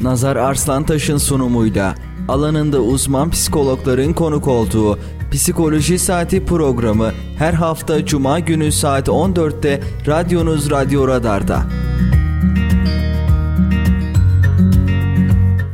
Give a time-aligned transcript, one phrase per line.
[0.00, 1.94] Nazar Arslantaş'ın sunumuyla
[2.28, 4.98] alanında uzman psikologların konuk olduğu
[5.32, 11.62] Psikoloji Saati programı her hafta Cuma günü saat 14'te radyonuz Radyo Radar'da.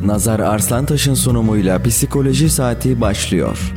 [0.05, 3.75] Nazar Arslantaş'ın sunumuyla Psikoloji Saati başlıyor.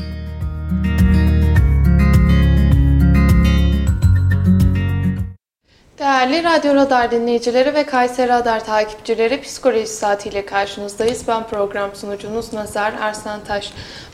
[6.12, 11.28] Değerli Radyo Radar dinleyicileri ve Kayseri Radar takipçileri Psikoloji Saati ile karşınızdayız.
[11.28, 13.74] Ben program sunucunuz Nazar Arslantaş.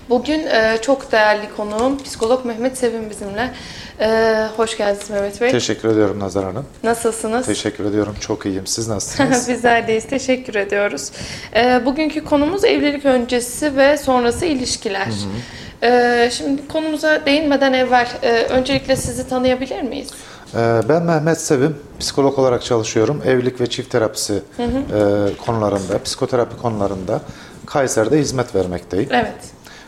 [0.10, 3.54] Bugün e, çok değerli konuğum psikolog Mehmet Sevim bizimle.
[4.00, 5.52] E, hoş geldiniz Mehmet Bey.
[5.52, 6.66] Teşekkür ediyorum Nazar Hanım.
[6.84, 7.46] Nasılsınız?
[7.46, 8.16] Teşekkür ediyorum.
[8.20, 8.68] Çok iyiyim.
[8.68, 9.50] Siz nasılsınız?
[9.50, 10.08] Bizler deyiz.
[10.08, 11.12] Teşekkür ediyoruz.
[11.56, 15.06] E, bugünkü konumuz evlilik öncesi ve sonrası ilişkiler.
[15.06, 15.92] Hı hı.
[15.92, 20.10] E, şimdi konumuza değinmeden evvel e, öncelikle sizi tanıyabilir miyiz?
[20.56, 23.22] Ee, ben Mehmet Sevim, psikolog olarak çalışıyorum.
[23.26, 24.78] Evlilik ve çift terapisi hı hı.
[24.78, 27.22] E, konularında, psikoterapi konularında
[27.66, 29.10] Kayseri'de hizmet vermekteyim.
[29.12, 29.34] Evet.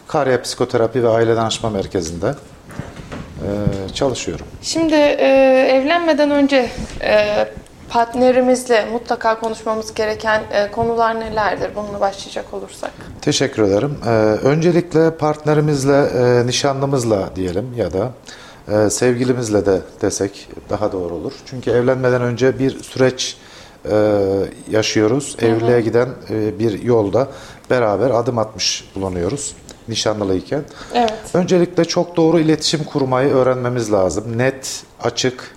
[0.07, 4.45] Karya Psikoterapi ve Aile Danışma Merkezi'nde e, çalışıyorum.
[4.61, 5.27] Şimdi e,
[5.71, 6.69] evlenmeden önce
[7.89, 11.71] partnerimizle mutlaka konuşmamız gereken konular nelerdir?
[11.75, 12.91] Bununla başlayacak olursak.
[13.21, 13.97] Teşekkür ederim.
[14.43, 18.11] Öncelikle partnerimizle, nişanlımızla diyelim ya da
[18.71, 21.33] e, sevgilimizle de desek daha doğru olur.
[21.45, 23.37] Çünkü evlenmeden önce bir süreç
[23.91, 24.25] e,
[24.69, 25.37] yaşıyoruz.
[25.39, 25.49] Hı hı.
[25.49, 27.27] Evliliğe giden e, bir yolda
[27.69, 29.55] beraber adım atmış bulunuyoruz
[29.87, 30.61] nişanlılıyken.
[30.93, 31.13] Evet.
[31.33, 34.37] Öncelikle çok doğru iletişim kurmayı öğrenmemiz lazım.
[34.37, 35.55] Net, açık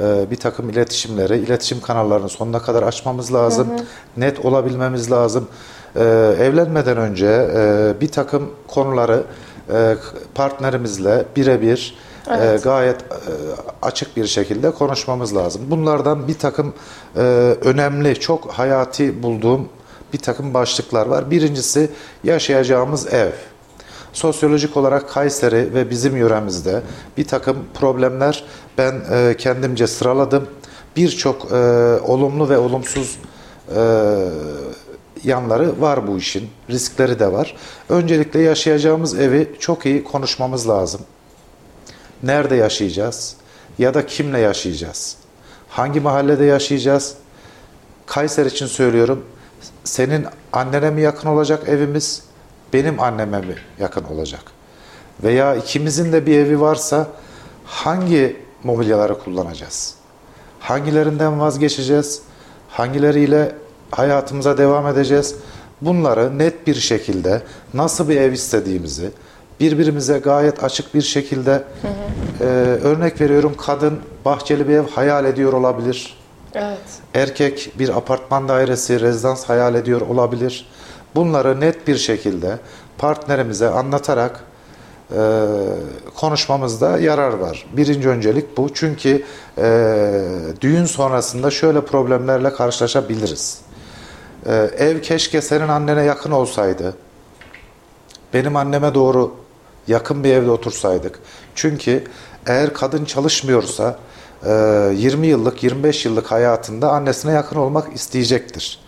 [0.00, 3.68] e, bir takım iletişimleri, iletişim kanallarını sonuna kadar açmamız lazım.
[3.70, 3.84] Hı hı.
[4.16, 5.48] Net olabilmemiz lazım.
[5.96, 6.02] E,
[6.40, 9.22] evlenmeden önce e, bir takım konuları
[9.72, 9.96] e,
[10.34, 11.94] partnerimizle birebir
[12.30, 12.60] evet.
[12.60, 13.04] e, gayet e,
[13.82, 15.62] açık bir şekilde konuşmamız lazım.
[15.70, 16.74] Bunlardan bir takım
[17.16, 17.20] e,
[17.64, 19.68] önemli, çok hayati bulduğum
[20.12, 21.30] bir takım başlıklar var.
[21.30, 21.90] Birincisi
[22.24, 23.30] yaşayacağımız ev.
[24.12, 26.82] Sosyolojik olarak Kayseri ve bizim yöremizde
[27.16, 28.44] bir takım problemler
[28.78, 30.48] ben e, kendimce sıraladım.
[30.96, 31.56] Birçok e,
[32.00, 33.18] olumlu ve olumsuz
[33.76, 33.80] e,
[35.24, 36.50] yanları var bu işin.
[36.70, 37.56] Riskleri de var.
[37.88, 41.00] Öncelikle yaşayacağımız evi çok iyi konuşmamız lazım.
[42.26, 43.36] Nerede yaşayacağız?
[43.78, 45.16] Ya da kimle yaşayacağız?
[45.68, 47.14] Hangi mahallede yaşayacağız?
[48.06, 49.24] Kayseri için söylüyorum.
[49.84, 52.22] Senin annene mi yakın olacak evimiz?
[52.72, 54.40] Benim anneme mi yakın olacak?
[55.22, 57.06] Veya ikimizin de bir evi varsa
[57.64, 59.94] hangi mobilyaları kullanacağız?
[60.60, 62.22] Hangilerinden vazgeçeceğiz?
[62.68, 63.52] Hangileriyle
[63.90, 65.34] hayatımıza devam edeceğiz?
[65.80, 67.42] Bunları net bir şekilde
[67.74, 69.10] nasıl bir ev istediğimizi,
[69.60, 72.44] birbirimize gayet açık bir şekilde hı hı.
[72.44, 72.46] E,
[72.82, 76.16] örnek veriyorum kadın bahçeli bir ev hayal ediyor olabilir.
[76.54, 76.78] Evet.
[77.14, 80.68] Erkek bir apartman dairesi, rezidans hayal ediyor olabilir.
[81.14, 82.58] Bunları net bir şekilde
[82.98, 84.44] partnerimize anlatarak
[85.12, 85.46] e,
[86.14, 87.66] konuşmamızda yarar var.
[87.72, 88.74] Birinci öncelik bu.
[88.74, 89.24] Çünkü
[89.58, 90.22] e,
[90.60, 93.60] düğün sonrasında şöyle problemlerle karşılaşabiliriz.
[94.46, 96.94] E, ev keşke senin annene yakın olsaydı.
[98.34, 99.34] Benim anneme doğru
[99.88, 101.18] yakın bir evde otursaydık.
[101.54, 102.04] Çünkü
[102.46, 103.98] eğer kadın çalışmıyorsa
[104.44, 108.80] 20 yıllık 25 yıllık hayatında annesine yakın olmak isteyecektir.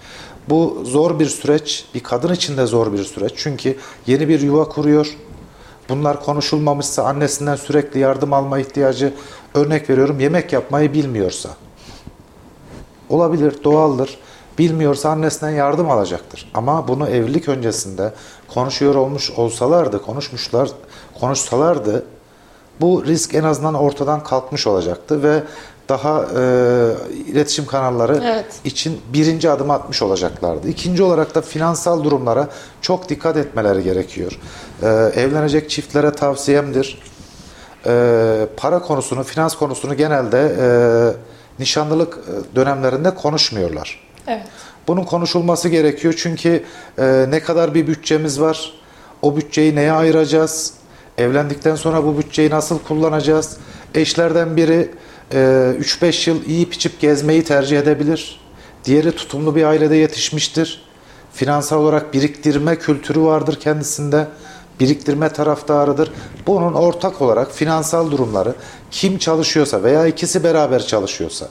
[0.49, 3.33] Bu zor bir süreç, bir kadın için de zor bir süreç.
[3.37, 3.77] Çünkü
[4.07, 5.17] yeni bir yuva kuruyor.
[5.89, 9.15] Bunlar konuşulmamışsa annesinden sürekli yardım alma ihtiyacı,
[9.55, 11.49] örnek veriyorum yemek yapmayı bilmiyorsa.
[13.09, 14.19] Olabilir, doğaldır.
[14.59, 16.51] Bilmiyorsa annesinden yardım alacaktır.
[16.55, 18.13] Ama bunu evlilik öncesinde
[18.55, 20.71] konuşuyor olmuş olsalardı, konuşmuşlar,
[21.21, 22.05] konuşsalardı
[22.81, 25.43] bu risk en azından ortadan kalkmış olacaktı ve
[25.89, 26.43] daha e,
[27.27, 28.47] iletişim kanalları evet.
[28.65, 30.69] için birinci adım atmış olacaklardı.
[30.69, 32.49] İkinci olarak da finansal durumlara
[32.81, 34.41] çok dikkat etmeleri gerekiyor.
[34.83, 34.87] E,
[35.21, 36.99] evlenecek çiftlere tavsiyemdir.
[37.87, 40.67] E, para konusunu, finans konusunu genelde e,
[41.59, 42.19] nişanlılık
[42.55, 44.09] dönemlerinde konuşmuyorlar.
[44.27, 44.47] Evet.
[44.89, 46.65] Bunun konuşulması gerekiyor çünkü
[46.99, 48.73] e, ne kadar bir bütçemiz var,
[49.23, 50.75] o bütçeyi neye ayıracağız,
[51.19, 53.57] evlendikten sonra bu bütçeyi nasıl kullanacağız,
[53.95, 54.91] eşlerden biri
[55.33, 58.41] 3-5 e, yıl iyi içip gezmeyi tercih edebilir.
[58.85, 60.83] Diğeri tutumlu bir ailede yetişmiştir.
[61.33, 64.27] Finansal olarak biriktirme kültürü vardır kendisinde.
[64.81, 66.13] Biriktirme taraftarıdır.
[66.47, 68.55] Bunun ortak olarak finansal durumları
[68.91, 71.49] kim çalışıyorsa veya ikisi beraber çalışıyorsa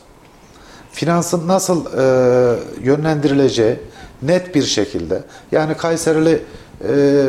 [0.98, 3.80] finansın nasıl e, yönlendirileceği
[4.22, 6.44] net bir şekilde yani Kayserili
[6.90, 7.28] e,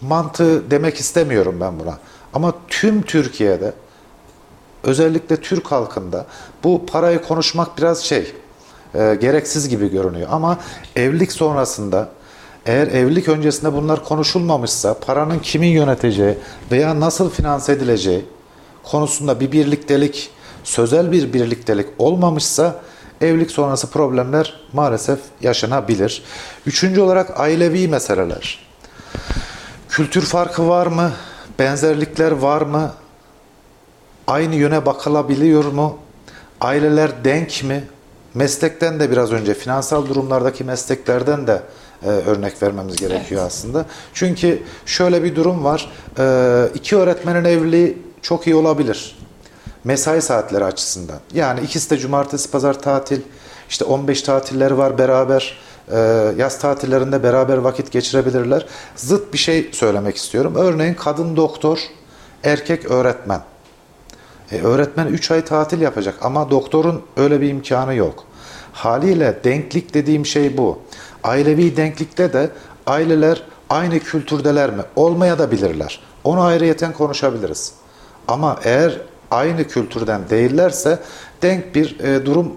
[0.00, 1.98] mantığı demek istemiyorum ben buna.
[2.34, 3.72] Ama tüm Türkiye'de
[4.82, 6.26] özellikle Türk halkında
[6.64, 8.32] bu parayı konuşmak biraz şey
[8.94, 10.28] e, gereksiz gibi görünüyor.
[10.30, 10.58] Ama
[10.96, 12.08] evlilik sonrasında
[12.66, 16.38] eğer evlilik öncesinde bunlar konuşulmamışsa paranın kimin yöneteceği
[16.70, 18.24] veya nasıl finanse edileceği
[18.82, 20.30] konusunda bir birliktelik,
[20.64, 22.80] sözel bir birliktelik olmamışsa
[23.20, 26.22] evlilik sonrası problemler maalesef yaşanabilir.
[26.66, 28.68] Üçüncü olarak ailevi meseleler.
[29.98, 31.12] Kültür farkı var mı?
[31.58, 32.92] Benzerlikler var mı?
[34.26, 35.98] Aynı yöne bakılabiliyor mu?
[36.60, 37.84] Aileler denk mi?
[38.34, 41.62] Meslekten de biraz önce finansal durumlardaki mesleklerden de
[42.02, 43.52] e, örnek vermemiz gerekiyor evet.
[43.52, 43.86] aslında.
[44.14, 45.90] Çünkü şöyle bir durum var.
[46.18, 46.24] E,
[46.74, 49.18] iki öğretmenin evliliği çok iyi olabilir.
[49.84, 51.18] Mesai saatleri açısından.
[51.34, 53.20] Yani ikisi de cumartesi, pazar tatil.
[53.68, 55.58] İşte 15 tatilleri var beraber.
[55.92, 55.98] E,
[56.36, 58.66] yaz tatillerinde beraber vakit geçirebilirler.
[58.96, 60.54] Zıt bir şey söylemek istiyorum.
[60.56, 61.78] Örneğin kadın doktor,
[62.44, 63.40] erkek öğretmen.
[64.52, 68.24] E, öğretmen 3 ay tatil yapacak ama doktorun öyle bir imkanı yok.
[68.72, 70.78] Haliyle denklik dediğim şey bu.
[71.24, 72.50] Ailevi denklikte de
[72.86, 74.82] aileler aynı kültürdeler mi?
[74.96, 76.00] Olmaya da bilirler.
[76.24, 77.72] Onu ayrıyeten konuşabiliriz.
[78.28, 79.00] Ama eğer
[79.30, 80.98] aynı kültürden değillerse
[81.42, 82.52] denk bir e, durum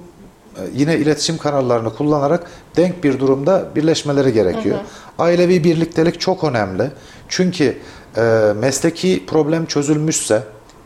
[0.73, 4.77] yine iletişim kanallarını kullanarak denk bir durumda birleşmeleri gerekiyor.
[4.77, 5.23] Hı hı.
[5.23, 6.91] Ailevi birliktelik çok önemli.
[7.27, 7.77] Çünkü
[8.17, 8.21] e,
[8.55, 10.43] mesleki problem çözülmüşse,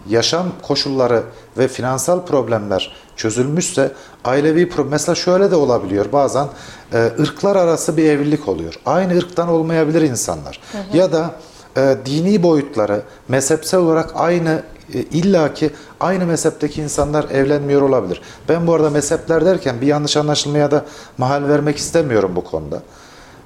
[0.10, 1.24] yaşam koşulları
[1.58, 3.92] ve finansal problemler çözülmüşse
[4.24, 6.48] ailevi problem mesela şöyle de olabiliyor bazen
[6.94, 8.74] e, ırklar arası bir evlilik oluyor.
[8.86, 10.60] Aynı ırktan olmayabilir insanlar.
[10.72, 10.98] Hı hı.
[10.98, 11.36] Ya da
[11.78, 14.64] e, dini boyutları mezhepsel olarak aynı
[14.94, 15.70] e, illaki
[16.00, 18.22] aynı mezhepteki insanlar evlenmiyor olabilir.
[18.50, 20.86] Ben bu arada mezhepler derken bir yanlış anlaşılmaya da
[21.18, 22.82] mahal vermek istemiyorum bu konuda.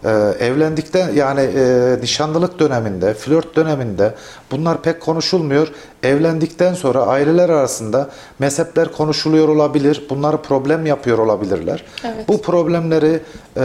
[0.06, 0.10] Ee,
[0.40, 4.16] evlendikten yani e, nişanlılık döneminde, flört döneminde
[4.52, 5.68] bunlar pek konuşulmuyor.
[6.04, 8.10] Evlendikten sonra aileler arasında
[8.40, 10.06] mezhepler konuşuluyor olabilir.
[10.10, 11.84] Bunları problem yapıyor olabilirler.
[12.04, 12.28] Evet.
[12.28, 13.20] Bu problemleri
[13.58, 13.62] e,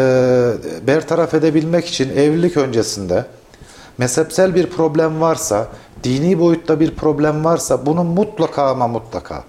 [0.86, 3.24] bertaraf edebilmek için evlilik öncesinde
[3.98, 5.68] mezhepsel bir problem varsa,
[6.04, 9.44] dini boyutta bir problem varsa bunun mutlaka ama mutlaka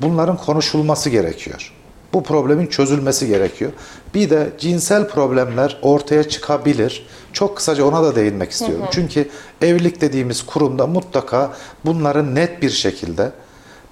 [0.00, 1.72] bunların konuşulması gerekiyor.
[2.12, 3.72] Bu problemin çözülmesi gerekiyor.
[4.14, 7.06] Bir de cinsel problemler ortaya çıkabilir.
[7.32, 8.82] Çok kısaca ona da değinmek istiyorum.
[8.82, 8.90] Hı hı.
[8.90, 9.28] Çünkü
[9.62, 11.52] evlilik dediğimiz kurumda mutlaka
[11.84, 13.30] bunların net bir şekilde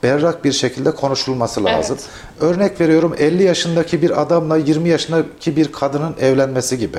[0.02, 1.98] berrak bir şekilde konuşulması lazım.
[2.00, 2.54] Evet.
[2.54, 6.98] Örnek veriyorum 50 yaşındaki bir adamla 20 yaşındaki bir kadının evlenmesi gibi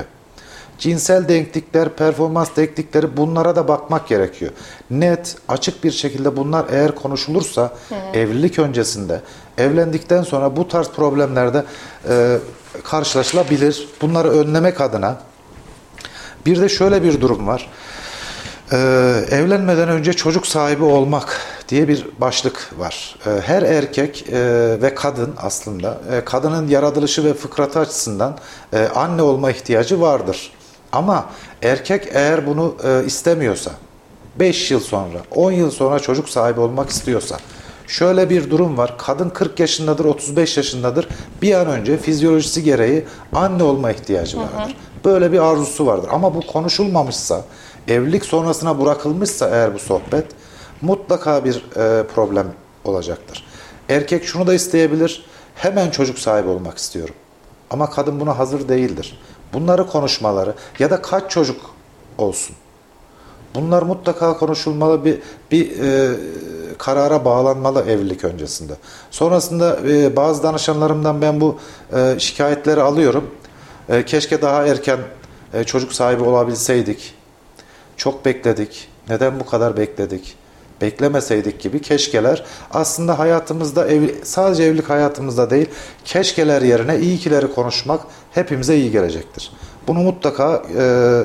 [0.78, 4.52] cinsel denklikler, performans denklikleri bunlara da bakmak gerekiyor.
[4.90, 7.94] Net, açık bir şekilde bunlar eğer konuşulursa Hı.
[8.18, 9.20] evlilik öncesinde,
[9.58, 11.64] evlendikten sonra bu tarz problemlerde
[12.08, 12.38] e,
[12.84, 13.88] karşılaşılabilir.
[14.02, 15.16] Bunları önlemek adına
[16.46, 17.70] bir de şöyle bir durum var.
[18.72, 18.76] Ee,
[19.30, 23.16] evlenmeden önce çocuk sahibi olmak diye bir başlık var.
[23.26, 24.40] Ee, her erkek e,
[24.82, 28.38] ve kadın aslında e, kadının yaratılışı ve fıkratı açısından
[28.72, 30.52] e, anne olma ihtiyacı vardır.
[30.92, 31.26] Ama
[31.62, 33.70] erkek eğer bunu e, istemiyorsa,
[34.38, 37.36] 5 yıl sonra, 10 yıl sonra çocuk sahibi olmak istiyorsa,
[37.86, 38.94] şöyle bir durum var.
[38.98, 41.08] Kadın 40 yaşındadır, 35 yaşındadır.
[41.42, 44.58] Bir an önce fizyolojisi gereği anne olma ihtiyacı vardır.
[44.58, 45.04] Hı hı.
[45.04, 46.08] Böyle bir arzusu vardır.
[46.12, 47.44] Ama bu konuşulmamışsa,
[47.88, 50.26] evlilik sonrasına bırakılmışsa eğer bu sohbet,
[50.82, 52.46] mutlaka bir e, problem
[52.84, 53.44] olacaktır.
[53.88, 55.24] Erkek şunu da isteyebilir,
[55.54, 57.14] hemen çocuk sahibi olmak istiyorum.
[57.70, 59.18] Ama kadın buna hazır değildir.
[59.52, 61.60] Bunları konuşmaları ya da kaç çocuk
[62.18, 62.56] olsun.
[63.54, 65.18] Bunlar mutlaka konuşulmalı bir
[65.50, 66.16] bir e,
[66.78, 68.72] karara bağlanmalı evlilik öncesinde.
[69.10, 71.58] Sonrasında e, bazı danışanlarımdan ben bu
[71.96, 73.30] e, şikayetleri alıyorum.
[73.88, 74.98] E, keşke daha erken
[75.54, 77.14] e, çocuk sahibi olabilseydik.
[77.96, 78.88] Çok bekledik.
[79.08, 80.36] Neden bu kadar bekledik?
[80.80, 85.68] Beklemeseydik gibi keşkeler aslında hayatımızda ev, sadece evlilik hayatımızda değil
[86.04, 88.00] keşkeler yerine iyi kileri konuşmak
[88.32, 89.52] hepimize iyi gelecektir.
[89.86, 91.24] Bunu mutlaka e,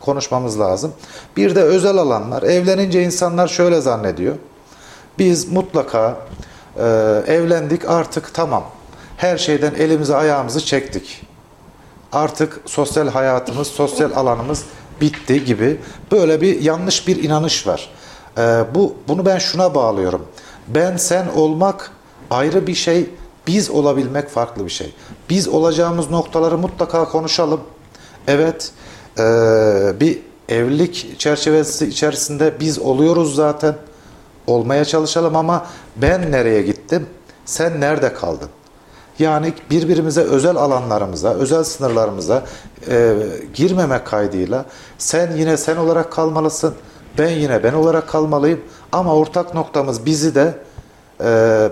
[0.00, 0.92] konuşmamız lazım.
[1.36, 2.42] Bir de özel alanlar.
[2.42, 4.36] Evlenince insanlar şöyle zannediyor.
[5.18, 6.16] Biz mutlaka
[6.76, 6.82] e,
[7.26, 8.64] evlendik artık tamam.
[9.16, 11.22] Her şeyden elimizi ayağımızı çektik.
[12.12, 14.64] Artık sosyal hayatımız, sosyal alanımız
[15.00, 15.80] bitti gibi
[16.12, 17.90] böyle bir yanlış bir inanış var.
[18.38, 20.26] Ee, bu bunu ben şuna bağlıyorum.
[20.68, 21.90] Ben sen olmak
[22.30, 23.10] ayrı bir şey,
[23.46, 24.94] biz olabilmek farklı bir şey.
[25.30, 27.60] Biz olacağımız noktaları mutlaka konuşalım.
[28.28, 28.72] Evet,
[29.18, 29.22] e,
[30.00, 33.74] bir evlilik çerçevesi içerisinde biz oluyoruz zaten.
[34.46, 35.66] Olmaya çalışalım ama
[35.96, 37.06] ben nereye gittim?
[37.44, 38.48] Sen nerede kaldın?
[39.18, 42.44] Yani birbirimize özel alanlarımıza, özel sınırlarımıza
[42.88, 43.14] e,
[43.54, 44.64] girmemek kaydıyla
[44.98, 46.74] sen yine sen olarak kalmalısın
[47.18, 48.60] ben yine ben olarak kalmalıyım
[48.92, 50.54] ama ortak noktamız bizi de
[51.20, 51.24] e,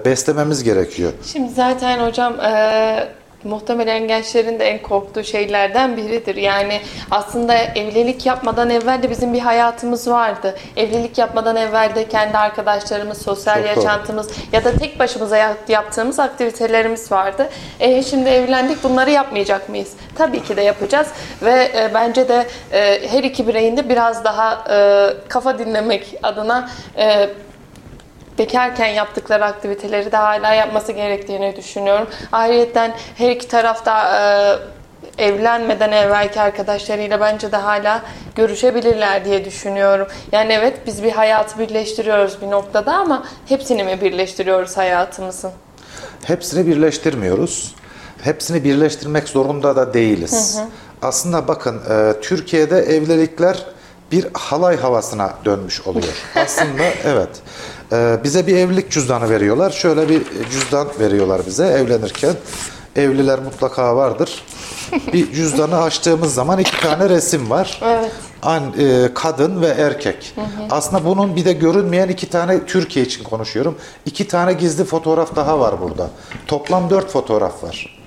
[0.04, 1.12] beslememiz gerekiyor.
[1.24, 3.08] Şimdi zaten hocam e,
[3.44, 6.36] muhtemelen gençlerin de en korktuğu şeylerden biridir.
[6.36, 10.54] Yani aslında evlilik yapmadan evvel de bizim bir hayatımız vardı.
[10.76, 13.68] Evlilik yapmadan evvel de kendi arkadaşlarımız, sosyal Çok doğru.
[13.84, 17.48] yaşantımız ya da tek başımıza yap- yaptığımız aktivitelerimiz vardı.
[17.80, 19.92] E, şimdi evlendik bunları yapmayacak mıyız?
[20.18, 21.08] Tabii ki de yapacağız
[21.42, 26.68] ve e, bence de e, her iki bireyin de biraz daha e, kafa dinlemek adına
[26.98, 27.28] e,
[28.38, 32.06] bekarken yaptıkları aktiviteleri de hala yapması gerektiğini düşünüyorum.
[32.32, 34.18] Ayrıca her iki tarafta
[35.18, 38.02] e, evlenmeden evvelki arkadaşlarıyla bence de hala
[38.34, 40.06] görüşebilirler diye düşünüyorum.
[40.32, 45.50] Yani evet biz bir hayatı birleştiriyoruz bir noktada ama hepsini mi birleştiriyoruz hayatımızın?
[46.24, 47.74] Hepsini birleştirmiyoruz.
[48.22, 50.58] Hepsini birleştirmek zorunda da değiliz.
[51.02, 53.66] Aslında bakın e, Türkiye'de evlilikler
[54.12, 56.14] bir halay havasına dönmüş oluyor.
[56.36, 57.28] Aslında evet.
[57.94, 59.70] E, bize bir evlilik cüzdanı veriyorlar.
[59.70, 62.34] Şöyle bir cüzdan veriyorlar bize evlenirken.
[62.96, 64.44] Evliler mutlaka vardır.
[65.12, 67.80] Bir cüzdanı açtığımız zaman iki tane resim var.
[67.84, 68.10] Evet.
[68.42, 70.34] An, e, kadın ve erkek.
[70.70, 73.78] Aslında bunun bir de görünmeyen iki tane Türkiye için konuşuyorum.
[74.06, 76.10] İki tane gizli fotoğraf daha var burada.
[76.46, 77.98] Toplam dört fotoğraf var.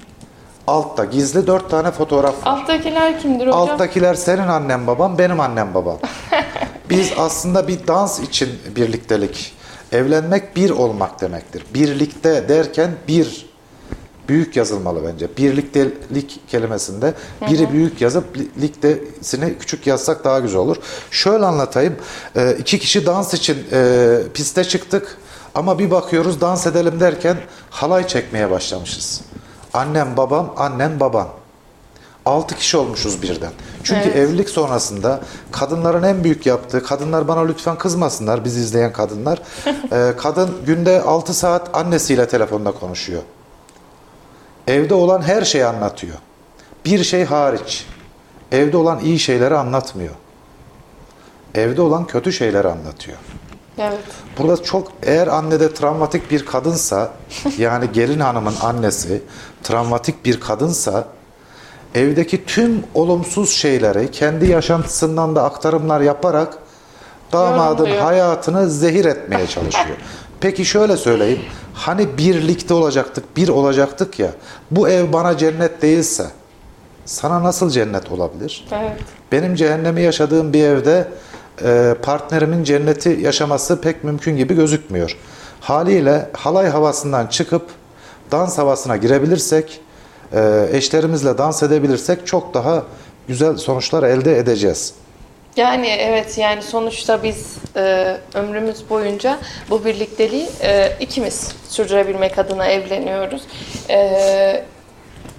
[0.67, 2.51] Altta gizli dört tane fotoğraf var.
[2.51, 3.59] Alttakiler kimdir hocam?
[3.59, 5.97] Alttakiler senin annen babam, benim annem babam.
[6.89, 9.56] Biz aslında bir dans için birliktelik.
[9.91, 11.63] Evlenmek bir olmak demektir.
[11.73, 13.47] Birlikte derken bir
[14.29, 15.27] büyük yazılmalı bence.
[15.37, 17.13] Birliktelik kelimesinde
[17.49, 20.77] biri büyük yazıp li- liktesini küçük yazsak daha güzel olur.
[21.11, 21.95] Şöyle anlatayım.
[22.35, 25.17] Ee, iki kişi dans için e, piste çıktık
[25.55, 27.37] ama bir bakıyoruz dans edelim derken
[27.69, 29.21] halay çekmeye başlamışız.
[29.73, 31.27] Annem babam, annem baban.
[32.27, 33.51] 6 kişi olmuşuz birden.
[33.83, 34.15] Çünkü Evet.
[34.15, 39.41] evlilik sonrasında kadınların en büyük yaptığı, kadınlar bana lütfen kızmasınlar bizi izleyen kadınlar.
[39.91, 43.21] Ee, kadın günde 6 saat annesiyle telefonda konuşuyor.
[44.67, 46.15] Evde olan her şeyi anlatıyor.
[46.85, 47.85] Bir şey hariç.
[48.51, 50.13] Evde olan iyi şeyleri anlatmıyor.
[51.55, 53.17] Evde olan kötü şeyleri anlatıyor.
[53.77, 53.99] Evet.
[54.37, 57.11] Burada çok eğer annede travmatik bir kadınsa
[57.57, 59.21] yani gelin hanımın annesi
[59.63, 61.07] travmatik bir kadınsa
[61.95, 66.57] evdeki tüm olumsuz şeyleri kendi yaşantısından da aktarımlar yaparak
[67.33, 68.05] damadın Yorumluyor.
[68.05, 69.97] hayatını zehir etmeye çalışıyor.
[70.39, 71.39] Peki şöyle söyleyeyim.
[71.73, 74.31] Hani birlikte olacaktık, bir olacaktık ya.
[74.71, 76.25] Bu ev bana cennet değilse
[77.05, 78.67] sana nasıl cennet olabilir?
[78.71, 79.01] Evet.
[79.31, 81.07] Benim cehennemi yaşadığım bir evde
[81.63, 85.17] e, partnerimin cenneti yaşaması pek mümkün gibi gözükmüyor.
[85.61, 87.63] Haliyle halay havasından çıkıp
[88.31, 89.81] dans havasına girebilirsek,
[90.73, 92.83] eşlerimizle dans edebilirsek çok daha
[93.27, 94.93] güzel sonuçlar elde edeceğiz.
[95.57, 99.37] Yani evet yani sonuçta biz e, ömrümüz boyunca
[99.69, 103.41] bu birlikteliği e, ikimiz sürdürebilmek adına evleniyoruz.
[103.89, 104.63] E,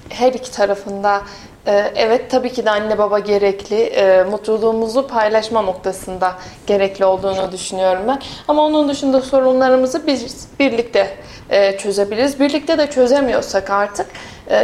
[0.08, 1.22] her iki tarafında
[1.66, 6.32] e, evet tabii ki de anne baba gerekli, e, mutluluğumuzu paylaşma noktasında
[6.66, 8.20] gerekli olduğunu düşünüyorum ben.
[8.48, 11.16] Ama onun dışında sorunlarımızı biz birlikte
[11.50, 12.40] e, çözebiliriz.
[12.40, 14.06] Birlikte de çözemiyorsak artık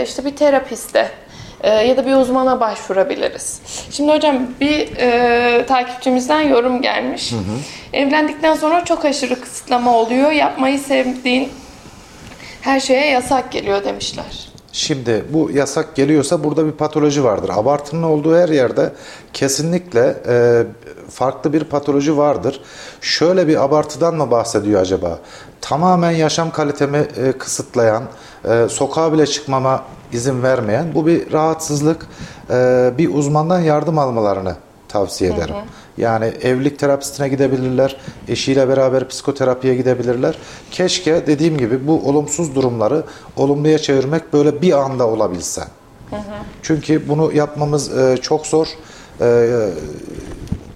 [0.05, 1.11] işte bir terapiste
[1.63, 3.61] e, ya da bir uzmana başvurabiliriz.
[3.91, 7.33] Şimdi hocam bir e, takipçimizden yorum gelmiş.
[7.93, 10.31] Evlendikten sonra çok aşırı kısıtlama oluyor.
[10.31, 11.53] Yapmayı sevdiğin
[12.61, 14.44] her şeye yasak geliyor demişler.
[14.75, 17.51] Şimdi bu yasak geliyorsa burada bir patoloji vardır.
[17.55, 18.93] Abartının olduğu her yerde
[19.33, 20.65] kesinlikle e,
[21.11, 22.61] farklı bir patoloji vardır.
[23.01, 25.19] Şöyle bir abartıdan mı bahsediyor acaba?
[25.61, 28.03] Tamamen yaşam kalitemi e, kısıtlayan,
[28.49, 32.07] e, sokağa bile çıkmama izin vermeyen bu bir rahatsızlık.
[32.51, 34.57] E, bir uzmandan yardım almalarını
[34.95, 35.55] tavsiye ederim.
[35.97, 37.97] Yani evlilik terapistine gidebilirler,
[38.29, 40.39] eşiyle beraber psikoterapiye gidebilirler.
[40.71, 43.05] Keşke dediğim gibi bu olumsuz durumları
[43.37, 45.63] olumluya çevirmek böyle bir anda olabilse.
[46.63, 48.67] Çünkü bunu yapmamız e, çok zor.
[49.21, 49.49] E,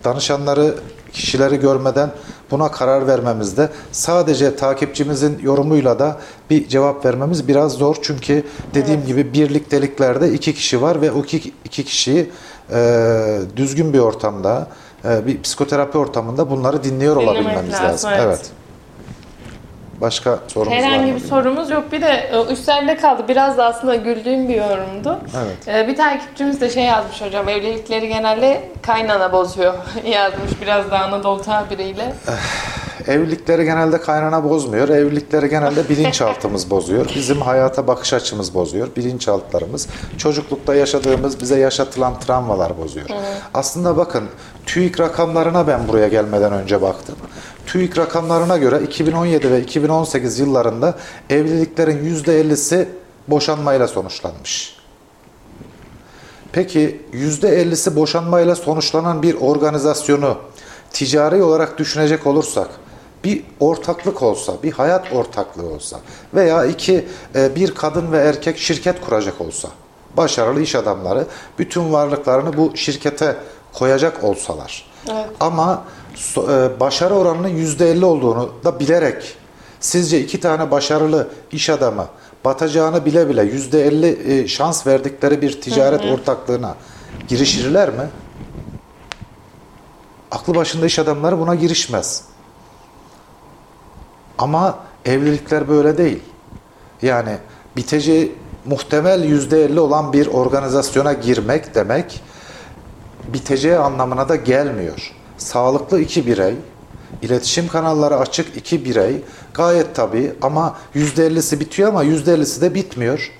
[0.04, 0.74] danışanları,
[1.12, 2.10] kişileri görmeden
[2.50, 6.16] buna karar vermemizde sadece takipçimizin yorumuyla da
[6.50, 7.96] bir cevap vermemiz biraz zor.
[8.02, 8.44] Çünkü
[8.74, 12.30] dediğim gibi birlikteliklerde iki kişi var ve o iki, iki kişiyi
[12.72, 14.66] e, düzgün bir ortamda,
[15.04, 18.10] e, bir psikoterapi ortamında bunları dinliyor Dinlemek olabilmemiz lazım, lazım.
[18.14, 18.24] evet.
[18.26, 18.50] Evet.
[20.00, 21.18] Başka sorumuz var Herhangi mı?
[21.18, 21.92] bir sorumuz yok.
[21.92, 23.22] Bir de e, üstlerde kaldı.
[23.28, 25.18] Biraz da aslında güldüğüm bir yorumdu.
[25.44, 25.68] Evet.
[25.68, 27.48] E, Bir takipçimiz de şey yazmış hocam.
[27.48, 29.74] Evlilikleri genelde kaynana bozuyor
[30.06, 30.50] yazmış.
[30.62, 32.12] Biraz da Anadolu tabiriyle.
[33.06, 34.88] Evlilikleri genelde kaynana bozmuyor.
[34.88, 37.06] Evlilikleri genelde bilinçaltımız bozuyor.
[37.14, 38.88] Bizim hayata bakış açımız bozuyor.
[38.96, 39.88] Bilinçaltlarımız.
[40.18, 43.06] Çocuklukta yaşadığımız bize yaşatılan travmalar bozuyor.
[43.54, 44.24] Aslında bakın
[44.66, 47.16] TÜİK rakamlarına ben buraya gelmeden önce baktım.
[47.66, 50.94] TÜİK rakamlarına göre 2017 ve 2018 yıllarında
[51.30, 52.88] evliliklerin %50'si
[53.28, 54.78] boşanmayla sonuçlanmış.
[56.52, 60.38] Peki %50'si boşanmayla sonuçlanan bir organizasyonu
[60.92, 62.68] ticari olarak düşünecek olursak
[63.24, 66.00] bir ortaklık olsa, bir hayat ortaklığı olsa
[66.34, 69.68] veya iki e, bir kadın ve erkek şirket kuracak olsa,
[70.16, 71.26] başarılı iş adamları
[71.58, 73.36] bütün varlıklarını bu şirkete
[73.72, 74.86] koyacak olsalar.
[75.10, 75.26] Evet.
[75.40, 75.84] Ama
[76.36, 79.36] e, başarı oranının %50 olduğunu da bilerek
[79.80, 82.06] sizce iki tane başarılı iş adamı
[82.44, 86.74] batacağını bile bile %50 e, şans verdikleri bir ticaret ortaklığına
[87.28, 88.08] girişirler mi?
[90.30, 92.24] Aklı başında iş adamları buna girişmez.
[94.38, 96.22] Ama evlilikler böyle değil.
[97.02, 97.38] Yani
[97.76, 102.22] biteceği muhtemel %50 olan bir organizasyona girmek demek
[103.32, 105.14] biteceği anlamına da gelmiyor.
[105.38, 106.54] Sağlıklı iki birey,
[107.22, 109.22] iletişim kanalları açık iki birey
[109.54, 113.32] gayet tabii ama %50'si bitiyor ama %50'si de bitmiyor.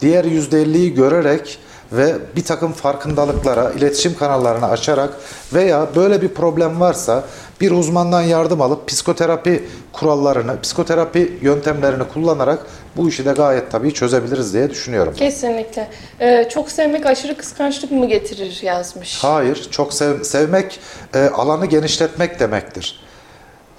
[0.00, 1.58] Diğer %50'yi görerek
[1.92, 5.10] ve bir takım farkındalıklara, iletişim kanallarını açarak
[5.54, 7.24] veya böyle bir problem varsa
[7.60, 12.58] bir uzmandan yardım alıp psikoterapi kurallarını, psikoterapi yöntemlerini kullanarak
[12.96, 15.14] bu işi de gayet tabii çözebiliriz diye düşünüyorum.
[15.16, 15.88] Kesinlikle.
[16.20, 19.18] Ee, çok sevmek aşırı kıskançlık mı getirir yazmış.
[19.24, 20.80] Hayır, çok sev- sevmek
[21.14, 23.00] e, alanı genişletmek demektir.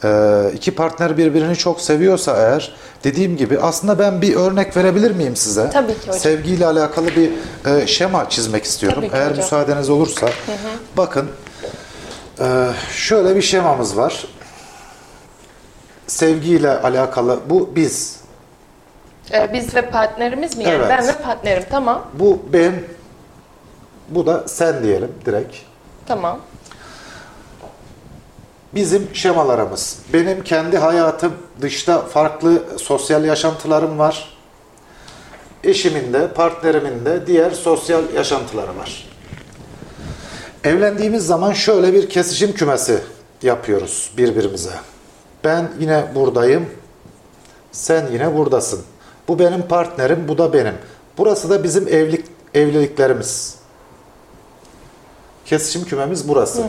[0.04, 5.36] E, iki partner birbirini çok seviyorsa eğer, dediğim gibi aslında ben bir örnek verebilir miyim
[5.36, 5.70] size?
[5.70, 6.14] Tabii ki hocam.
[6.20, 7.32] Sevgiyle alakalı bir
[7.72, 9.00] e, şema çizmek istiyorum.
[9.02, 9.38] Tabii ki eğer hocam.
[9.38, 10.30] müsaadeniz olursa.
[10.98, 11.30] Bakın,
[12.40, 14.26] e, şöyle bir şemamız var.
[16.08, 18.18] Sevgiyle alakalı bu biz.
[19.34, 20.64] Ee, biz ve partnerimiz mi?
[20.64, 20.90] Yani Evet.
[20.90, 21.64] ben ve partnerim.
[21.70, 22.06] Tamam.
[22.14, 22.74] Bu ben,
[24.10, 25.56] bu da sen diyelim direkt.
[26.08, 26.40] Tamam.
[28.76, 30.00] Bizim şemalarımız.
[30.14, 34.38] Benim kendi hayatım dışta farklı sosyal yaşantılarım var.
[35.64, 39.10] Eşimin de, partnerimin de diğer sosyal yaşantıları var.
[40.64, 43.00] Evlendiğimiz zaman şöyle bir kesişim kümesi
[43.42, 44.72] yapıyoruz birbirimize.
[45.44, 46.70] Ben yine buradayım,
[47.72, 48.82] sen yine buradasın.
[49.28, 50.74] Bu benim partnerim, bu da benim.
[51.18, 53.56] Burası da bizim evlilik evliliklerimiz.
[55.48, 56.62] Kesişim kümemiz burası.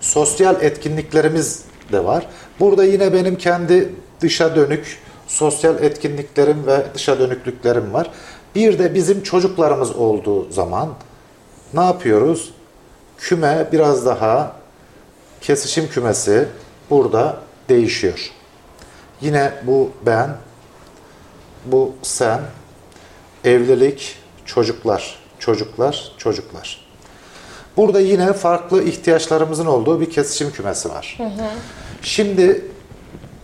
[0.00, 2.26] Sosyal etkinliklerimiz de var.
[2.60, 8.10] Burada yine benim kendi dışa dönük sosyal etkinliklerim ve dışa dönüklüklerim var.
[8.54, 10.88] Bir de bizim çocuklarımız olduğu zaman
[11.74, 12.52] ne yapıyoruz?
[13.18, 14.56] Küme biraz daha
[15.40, 16.48] kesişim kümesi
[16.90, 17.36] burada
[17.68, 18.30] değişiyor.
[19.20, 20.36] Yine bu ben,
[21.64, 22.40] bu sen,
[23.44, 26.85] evlilik, çocuklar, çocuklar, çocuklar.
[27.76, 31.18] Burada yine farklı ihtiyaçlarımızın olduğu bir kesişim kümesi var.
[32.02, 32.64] Şimdi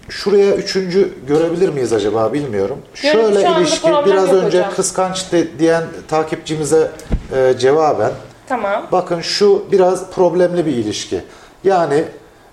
[0.09, 2.79] şuraya üçüncü görebilir miyiz acaba bilmiyorum.
[3.03, 4.75] Görün, Şöyle ilişki biraz önce hocam.
[4.75, 6.91] kıskanç de- diyen takipçimize
[7.37, 8.13] e, cevaben
[8.49, 8.87] Tamam.
[8.93, 11.21] bakın şu biraz problemli bir ilişki.
[11.65, 12.05] Yani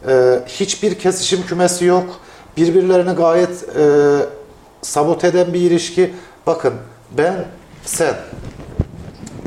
[0.08, 2.20] e, hiçbir kesişim kümesi yok.
[2.58, 3.86] Birbirlerini gayet e,
[4.82, 6.14] sabote eden bir ilişki.
[6.48, 6.74] Bakın
[7.18, 7.46] ben
[7.86, 8.14] sen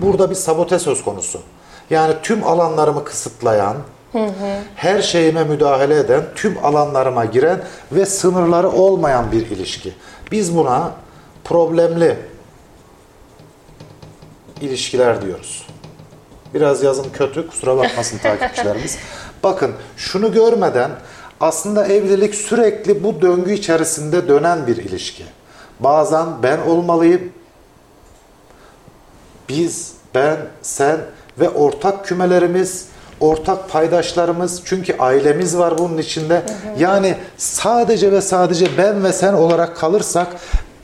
[0.02, 1.40] burada bir sabote söz konusu.
[1.92, 3.76] Yani tüm alanlarımı kısıtlayan,
[4.76, 9.94] her şeyime müdahale eden, tüm alanlarıma giren ve sınırları olmayan bir ilişki.
[10.32, 10.92] Biz buna
[11.44, 12.18] problemli
[14.60, 15.66] ilişkiler diyoruz.
[16.54, 18.98] Biraz yazım kötü, kusura bakmasın takipçilerimiz.
[19.42, 20.90] Bakın şunu görmeden
[21.40, 25.24] aslında evlilik sürekli bu döngü içerisinde dönen bir ilişki.
[25.80, 27.32] Bazen ben olmalıyım,
[29.48, 31.00] biz, ben, sen
[31.38, 32.86] ve ortak kümelerimiz,
[33.20, 36.42] ortak paydaşlarımız çünkü ailemiz var bunun içinde.
[36.78, 40.36] Yani sadece ve sadece ben ve sen olarak kalırsak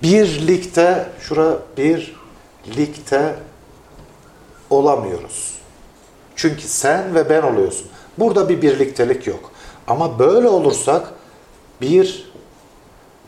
[0.02, 3.34] birlikte şura birlikte
[4.70, 5.54] olamıyoruz.
[6.36, 7.86] Çünkü sen ve ben oluyorsun.
[8.18, 9.50] Burada bir birliktelik yok.
[9.86, 11.12] Ama böyle olursak
[11.80, 12.32] bir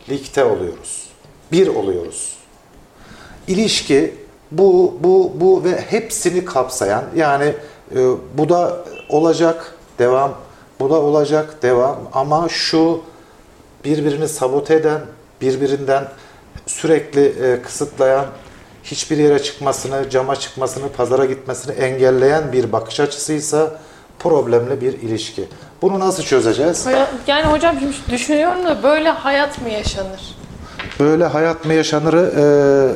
[0.09, 1.09] likte oluyoruz.
[1.52, 2.37] Bir oluyoruz.
[3.46, 4.14] İlişki
[4.52, 7.54] bu, bu, bu ve hepsini kapsayan yani
[7.96, 7.98] e,
[8.34, 8.76] bu da
[9.08, 10.34] olacak devam,
[10.80, 13.00] bu da olacak devam ama şu
[13.84, 15.00] birbirini sabote eden,
[15.40, 16.04] birbirinden
[16.66, 18.26] sürekli e, kısıtlayan,
[18.84, 23.70] hiçbir yere çıkmasını, cama çıkmasını, pazara gitmesini engelleyen bir bakış açısıysa
[24.18, 25.44] problemli bir ilişki.
[25.82, 26.86] Bunu nasıl çözeceğiz?
[27.26, 27.76] Yani hocam
[28.10, 30.39] düşünüyorum da böyle hayat mı yaşanır?
[31.00, 32.32] Böyle hayat mı yaşanırı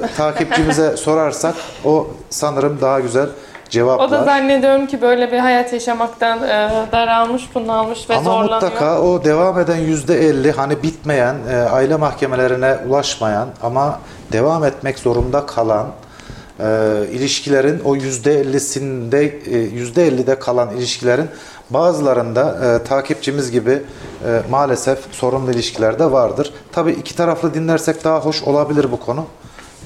[0.04, 3.28] e, takipçimize sorarsak o sanırım daha güzel
[3.70, 4.08] cevaplar.
[4.08, 8.62] O da zannediyorum ki böyle bir hayat yaşamaktan e, daralmış, bunalmış ve Ama zorlanıyor.
[8.62, 14.00] mutlaka o devam eden yüzde elli hani bitmeyen e, aile mahkemelerine ulaşmayan ama
[14.32, 15.86] devam etmek zorunda kalan
[16.60, 16.66] e,
[17.12, 21.28] ilişkilerin o yüzde ellisinde e, yüzde ellide kalan ilişkilerin
[21.74, 23.82] bazılarında e, takipçimiz gibi
[24.26, 26.52] e, maalesef sorunlu ilişkiler de vardır.
[26.72, 29.24] Tabii iki taraflı dinlersek daha hoş olabilir bu konu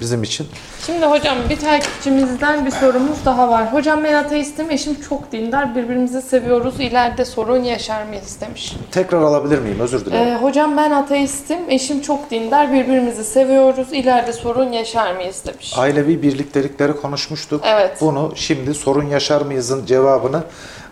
[0.00, 0.46] bizim için.
[0.86, 3.72] Şimdi hocam bir takipçimizden bir sorumuz daha var.
[3.72, 8.76] Hocam ben ateistim, eşim çok dindar, birbirimizi seviyoruz, ileride sorun yaşar mıyız demiş.
[8.90, 9.80] Tekrar alabilir miyim?
[9.80, 10.28] Özür dilerim.
[10.28, 15.74] Ee, hocam ben ateistim, eşim çok dindar, birbirimizi seviyoruz, ileride sorun yaşar mıyız demiş.
[15.76, 17.60] Ailevi birliktelikleri konuşmuştuk.
[17.66, 17.96] Evet.
[18.00, 20.42] Bunu şimdi sorun yaşar mıyızın cevabını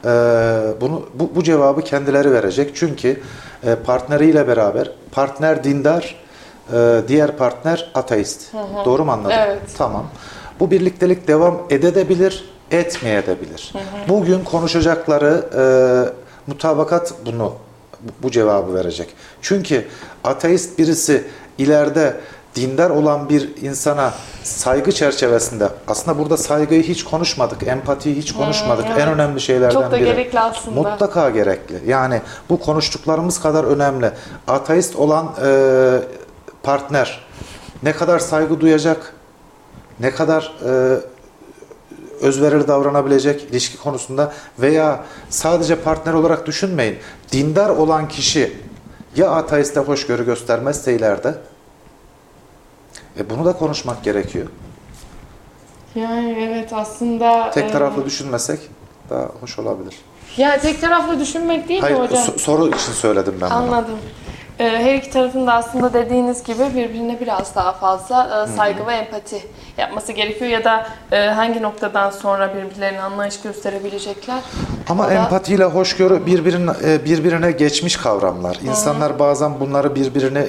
[0.05, 0.09] e,
[0.81, 2.71] bunu bu, bu cevabı kendileri verecek.
[2.75, 3.21] Çünkü
[3.66, 6.14] e, partneriyle beraber partner dindar,
[6.73, 8.53] e, diğer partner ateist.
[8.85, 9.37] Doğru mu anladım?
[9.41, 9.59] Evet.
[9.79, 10.05] Tamam.
[10.61, 13.73] Bu birliktelik devam edebilir, etmeyebilir.
[14.09, 15.63] Bugün konuşacakları e,
[16.47, 17.53] mutabakat bunu
[18.23, 19.09] bu cevabı verecek.
[19.43, 19.87] Çünkü
[20.25, 21.25] ateist birisi
[21.59, 22.17] ileride
[22.55, 28.85] dindar olan bir insana saygı çerçevesinde aslında burada saygıyı hiç konuşmadık, empatiyi hiç konuşmadık.
[28.89, 29.01] evet.
[29.01, 30.05] En önemli şeylerden Çok da biri.
[30.05, 30.83] gerekli aslında.
[30.83, 31.91] Mutlaka gerekli.
[31.91, 34.11] Yani bu konuştuklarımız kadar önemli.
[34.49, 35.99] Ateist olan e,
[36.67, 37.21] partner
[37.83, 39.15] ne kadar saygı duyacak,
[40.01, 41.01] ne kadar e,
[42.21, 46.99] özverili davranabilecek ilişki konusunda veya sadece partner olarak düşünmeyin.
[47.33, 48.57] Dindar olan kişi
[49.17, 51.35] ya ateiste hoşgörü göstermezse ileride
[53.19, 54.47] e bunu da konuşmak gerekiyor.
[55.95, 57.51] Yani evet aslında...
[57.51, 58.61] Tek e, taraflı düşünmesek
[59.11, 59.95] daha hoş olabilir.
[60.37, 62.25] Yani tek taraflı düşünmek değil Hayır, mi hocam?
[62.25, 63.59] so- soru için söyledim ben bunu.
[63.59, 63.99] Anladım.
[64.59, 68.95] Ee, Her iki tarafın da aslında dediğiniz gibi birbirine biraz daha fazla e, saygı ve
[68.95, 69.42] empati
[69.79, 74.40] yapması gerekiyor ya da e, hangi noktadan sonra birbirlerine anlayış gösterebilecekler.
[74.88, 78.59] Ama O da- empatiyle hoşgörü birbirine, e, birbirine geçmiş kavramlar.
[78.64, 80.47] İnsanlar bazen bunları birbirine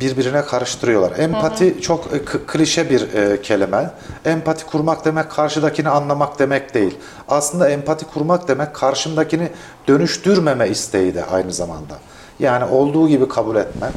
[0.00, 1.18] birbirine karıştırıyorlar.
[1.18, 3.90] Empati çok e, k- klişe bir e, kelime.
[4.24, 6.98] Empati kurmak demek karşıdakini anlamak demek değil.
[7.28, 9.48] Aslında empati kurmak demek karşımdakini
[9.88, 11.94] dönüştürmeme isteği de aynı zamanda.
[12.40, 13.90] Yani olduğu gibi kabul etme,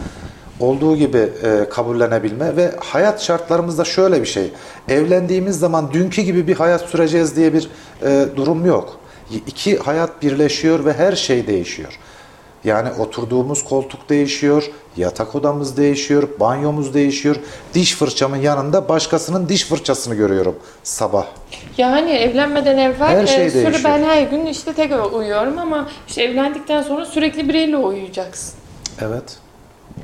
[0.60, 4.52] olduğu gibi e, kabullenebilme ve hayat şartlarımızda şöyle bir şey.
[4.89, 7.69] Evlendiğimiz zaman dünkü gibi bir hayat süreceğiz diye bir
[8.04, 9.00] e, durum yok.
[9.47, 12.00] İki hayat birleşiyor ve her şey değişiyor.
[12.67, 17.36] Yani oturduğumuz koltuk değişiyor, yatak odamız değişiyor, banyomuz değişiyor.
[17.73, 21.25] Diş fırçamın yanında başkasının diş fırçasını görüyorum sabah.
[21.77, 23.82] Yani evlenmeden evvel Her şey e, değişiyor.
[23.84, 28.53] ben her gün işte tek uyuyorum ama işte evlendikten sonra sürekli biriyle uyuyacaksın.
[29.01, 29.38] Evet.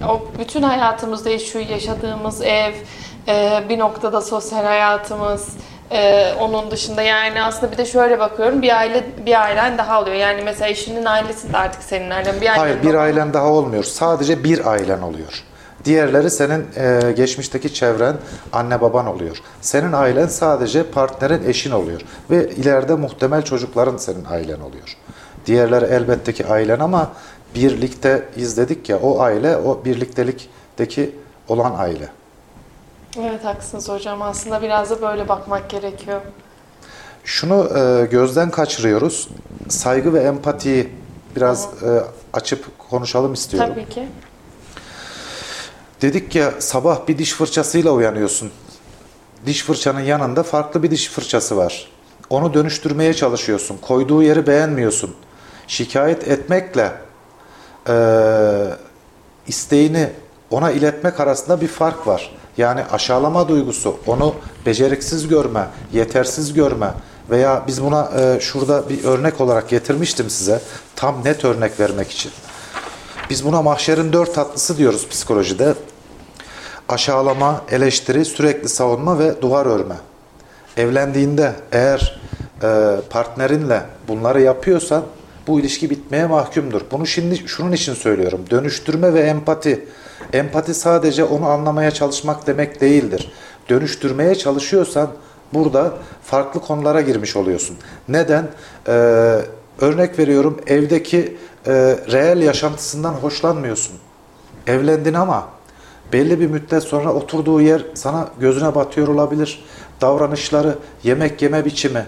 [0.09, 1.65] O bütün hayatımız değişiyor.
[1.65, 2.73] Yaşadığımız ev,
[3.27, 5.47] e, bir noktada sosyal hayatımız,
[5.93, 10.15] e, onun dışında yani aslında bir de şöyle bakıyorum bir aile bir ailen daha oluyor.
[10.15, 12.41] Yani mesela eşinin ailesi de artık senin ailen.
[12.41, 13.83] Bir ailen Hayır bir ailen daha olmuyor.
[13.83, 15.43] Sadece bir ailen oluyor.
[15.85, 18.15] Diğerleri senin e, geçmişteki çevren,
[18.53, 19.37] anne baban oluyor.
[19.61, 22.01] Senin ailen sadece partnerin eşin oluyor.
[22.29, 24.97] Ve ileride muhtemel çocukların senin ailen oluyor.
[25.45, 27.11] Diğerleri elbette ki ailen ama
[27.55, 31.15] birlikte izledik ya o aile o birliktelikteki
[31.47, 32.09] olan aile.
[33.19, 34.21] Evet haklısınız hocam.
[34.21, 36.21] Aslında biraz da böyle bakmak gerekiyor.
[37.23, 39.29] Şunu e, gözden kaçırıyoruz.
[39.69, 40.89] Saygı ve empatiyi
[41.35, 43.69] biraz e, açıp konuşalım istiyorum.
[43.73, 44.07] Tabii ki.
[46.01, 48.51] Dedik ya sabah bir diş fırçasıyla uyanıyorsun.
[49.45, 51.91] Diş fırçanın yanında farklı bir diş fırçası var.
[52.29, 53.77] Onu dönüştürmeye çalışıyorsun.
[53.77, 55.15] Koyduğu yeri beğenmiyorsun.
[55.67, 56.91] Şikayet etmekle
[57.89, 58.75] eee,
[59.47, 60.09] isteğini
[60.53, 62.31] ona iletmek arasında bir fark var.
[62.57, 64.35] Yani aşağılama duygusu, onu
[64.65, 66.93] beceriksiz görme, yetersiz görme
[67.29, 70.61] veya biz buna eee, şurada bir örnek olarak getirmiştim size.
[70.95, 72.31] Tam net örnek vermek için.
[73.29, 75.73] Biz buna mahşerin dört tatlısı diyoruz psikolojide.
[76.89, 79.95] Aşağılama, eleştiri, sürekli savunma ve duvar örme.
[80.77, 82.19] Evlendiğinde eğer
[82.63, 85.03] e, partnerinle bunları yapıyorsan
[85.47, 86.81] bu ilişki bitmeye mahkumdur.
[86.91, 88.41] Bunu şimdi şunun için söylüyorum.
[88.49, 89.85] Dönüştürme ve empati.
[90.33, 93.31] Empati sadece onu anlamaya çalışmak demek değildir.
[93.69, 95.09] Dönüştürmeye çalışıyorsan
[95.53, 97.77] burada farklı konulara girmiş oluyorsun.
[98.07, 98.47] Neden?
[98.87, 98.91] Ee,
[99.79, 101.71] örnek veriyorum evdeki e,
[102.11, 103.95] reel yaşantısından hoşlanmıyorsun.
[104.67, 105.47] Evlendin ama
[106.13, 109.65] belli bir müddet sonra oturduğu yer sana gözüne batıyor olabilir.
[110.01, 112.05] Davranışları, yemek yeme biçimi.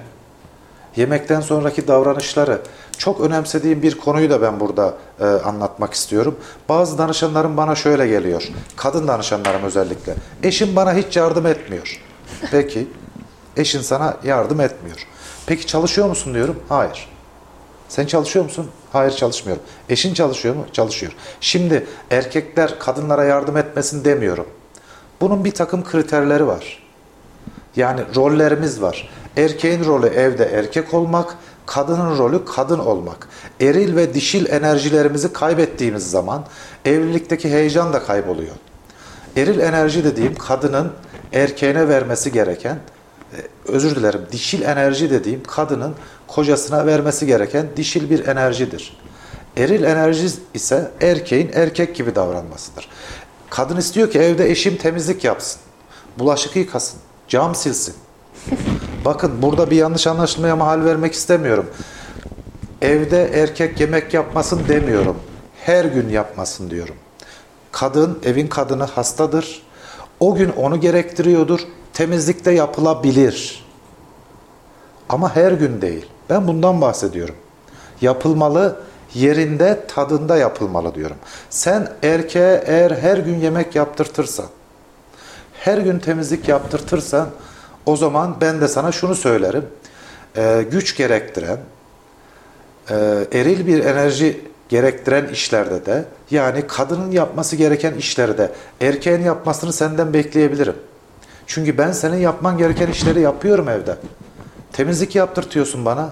[0.95, 2.61] yemekten sonraki davranışları
[2.97, 6.35] çok önemsediğim bir konuyu da ben burada e, anlatmak istiyorum.
[6.69, 8.43] Bazı danışanlarım bana şöyle geliyor.
[8.75, 10.15] Kadın danışanlarım özellikle.
[10.43, 12.01] Eşim bana hiç yardım etmiyor.
[12.51, 12.87] Peki.
[13.57, 15.07] Eşin sana yardım etmiyor.
[15.45, 16.59] Peki çalışıyor musun diyorum.
[16.69, 17.09] Hayır.
[17.89, 18.69] Sen çalışıyor musun?
[18.93, 19.63] Hayır çalışmıyorum.
[19.89, 20.65] Eşin çalışıyor mu?
[20.73, 21.11] Çalışıyor.
[21.41, 24.47] Şimdi erkekler kadınlara yardım etmesin demiyorum.
[25.21, 26.83] Bunun bir takım kriterleri var.
[27.75, 29.09] Yani rollerimiz var.
[29.37, 33.27] Erkeğin rolü evde erkek olmak, kadının rolü kadın olmak.
[33.61, 36.45] Eril ve dişil enerjilerimizi kaybettiğimiz zaman
[36.85, 38.55] evlilikteki heyecan da kayboluyor.
[39.37, 40.91] Eril enerji dediğim kadının
[41.33, 45.95] erkeğine vermesi gereken, e, özür dilerim dişil enerji dediğim kadının
[46.27, 48.97] kocasına vermesi gereken dişil bir enerjidir.
[49.57, 52.89] Eril enerji ise erkeğin erkek gibi davranmasıdır.
[53.49, 55.61] Kadın istiyor ki evde eşim temizlik yapsın,
[56.19, 57.95] bulaşık yıkasın, cam silsin.
[59.05, 61.65] Bakın burada bir yanlış anlaşılmaya mahal vermek istemiyorum.
[62.81, 65.17] Evde erkek yemek yapmasın demiyorum.
[65.65, 66.95] Her gün yapmasın diyorum.
[67.71, 69.61] Kadın, evin kadını hastadır.
[70.19, 71.59] O gün onu gerektiriyordur.
[71.93, 73.65] Temizlikte yapılabilir.
[75.09, 76.05] Ama her gün değil.
[76.29, 77.35] Ben bundan bahsediyorum.
[78.01, 78.79] Yapılmalı,
[79.13, 81.17] yerinde, tadında yapılmalı diyorum.
[81.49, 84.45] Sen erkeğe eğer her gün yemek yaptırtırsan,
[85.53, 87.29] her gün temizlik yaptırtırsan
[87.85, 89.65] o zaman ben de sana şunu söylerim.
[90.37, 91.57] Ee, güç gerektiren,
[92.89, 92.95] e,
[93.31, 100.75] eril bir enerji gerektiren işlerde de yani kadının yapması gereken işlerde erkeğin yapmasını senden bekleyebilirim.
[101.47, 103.97] Çünkü ben senin yapman gereken işleri yapıyorum evde.
[104.73, 106.09] Temizlik yaptırtıyorsun bana.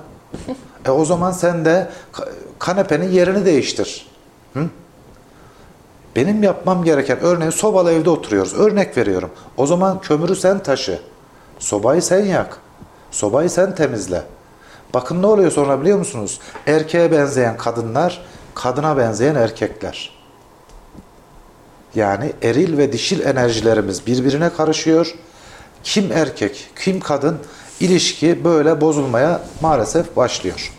[0.86, 1.90] E o zaman sen de
[2.60, 4.08] kanepenin yerini değiştir.
[4.54, 4.66] Hı?
[6.16, 8.54] Benim yapmam gereken örneğin sobalı evde oturuyoruz.
[8.54, 9.32] Örnek veriyorum.
[9.58, 11.00] O zaman kömürü sen taşı.
[11.64, 12.58] Sobayı sen yak.
[13.12, 14.22] Sobayı sen temizle.
[14.94, 16.40] Bakın ne oluyor sonra biliyor musunuz?
[16.68, 18.22] Erkeğe benzeyen kadınlar,
[18.56, 20.12] kadına benzeyen erkekler.
[21.96, 25.16] Yani eril ve dişil enerjilerimiz birbirine karışıyor.
[25.84, 27.38] Kim erkek, kim kadın
[27.80, 30.74] ilişki böyle bozulmaya maalesef başlıyor.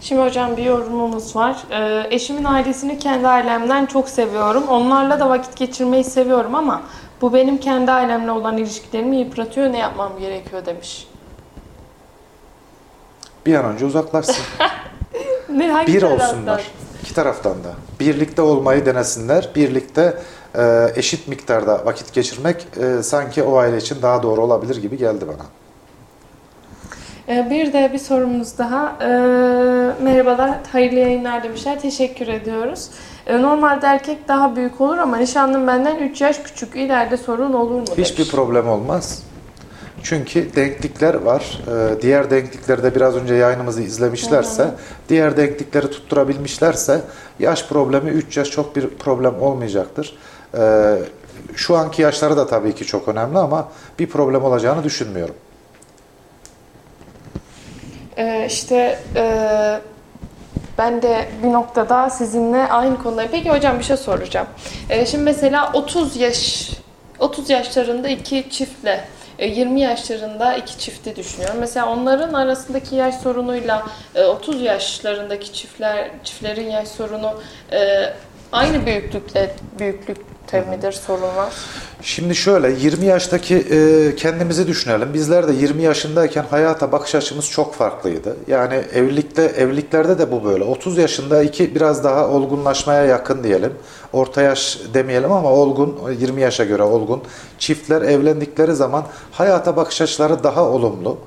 [0.00, 1.56] Şimdi hocam bir yorumumuz var.
[1.70, 4.68] Ee, eşimin ailesini kendi ailemden çok seviyorum.
[4.68, 6.82] Onlarla da vakit geçirmeyi seviyorum ama
[7.20, 9.72] bu benim kendi ailemle olan ilişkilerimi yıpratıyor.
[9.72, 11.08] Ne yapmam gerekiyor demiş.
[13.46, 14.44] Bir an önce uzaklaşsın.
[15.48, 16.28] ne, hangi bir taraftan?
[16.28, 16.70] olsunlar.
[17.02, 17.74] İki taraftan da.
[18.00, 19.50] Birlikte olmayı denesinler.
[19.54, 20.18] Birlikte
[20.58, 25.24] e, eşit miktarda vakit geçirmek e, sanki o aile için daha doğru olabilir gibi geldi
[25.28, 25.46] bana.
[27.28, 28.96] Ee, Bir de bir sorumuz daha.
[29.00, 29.06] Ee,
[30.04, 31.80] merhabalar, hayırlı yayınlar demişler.
[31.80, 32.88] Teşekkür ediyoruz.
[33.26, 36.76] Ee, normalde erkek daha büyük olur ama nişanlım benden 3 yaş küçük.
[36.76, 38.10] İleride sorun olur mu demiş.
[38.10, 39.22] Hiçbir problem olmaz.
[40.02, 41.60] Çünkü denklikler var.
[41.68, 44.70] Ee, diğer denklikleri de biraz önce yayınımızı izlemişlerse,
[45.08, 47.00] diğer denklikleri tutturabilmişlerse
[47.38, 50.16] yaş problemi 3 yaş çok bir problem olmayacaktır.
[50.58, 50.96] Ee,
[51.54, 55.34] şu anki yaşları da tabii ki çok önemli ama bir problem olacağını düşünmüyorum.
[58.16, 59.80] Ee, işte e,
[60.78, 63.26] ben de bir noktada sizinle aynı konuda.
[63.30, 64.46] Peki hocam bir şey soracağım.
[64.90, 66.70] Ee, şimdi mesela 30 yaş
[67.18, 69.04] 30 yaşlarında iki çiftle
[69.38, 71.56] e, 20 yaşlarında iki çifti düşünüyorum.
[71.60, 77.40] Mesela onların arasındaki yaş sorunuyla e, 30 yaşlarındaki çiftler çiftlerin yaş sorunu
[77.72, 77.78] e,
[78.52, 79.54] aynı büyüklükte
[80.52, 81.52] midir sorun var?
[82.02, 85.14] Şimdi şöyle 20 yaştaki e, kendimizi düşünelim.
[85.14, 88.36] Bizler de 20 yaşındayken hayata bakış açımız çok farklıydı.
[88.48, 90.64] Yani evlilikte evliliklerde de bu böyle.
[90.64, 93.72] 30 yaşında iki biraz daha olgunlaşmaya yakın diyelim.
[94.12, 97.22] Orta yaş demeyelim ama olgun 20 yaşa göre olgun.
[97.58, 101.18] Çiftler evlendikleri zaman hayata bakış açıları daha olumlu.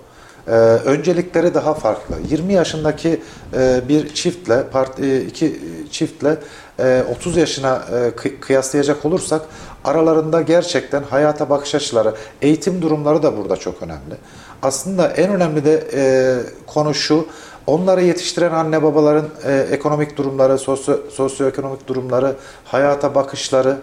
[0.48, 0.52] Ee,
[0.86, 2.16] öncelikleri daha farklı.
[2.30, 3.22] 20 yaşındaki
[3.54, 5.60] e, bir çiftle, part, e, iki
[5.92, 6.38] çiftle
[7.12, 9.42] 30 yaşına e, kı- kıyaslayacak olursak
[9.84, 14.16] aralarında gerçekten hayata bakış açıları, eğitim durumları da burada çok önemli.
[14.62, 16.38] Aslında en önemli de e,
[16.68, 17.28] konu şu,
[17.68, 23.78] onları yetiştiren anne babaların e, ekonomik durumları, sosyo, sosyoekonomik durumları, hayata bakışları,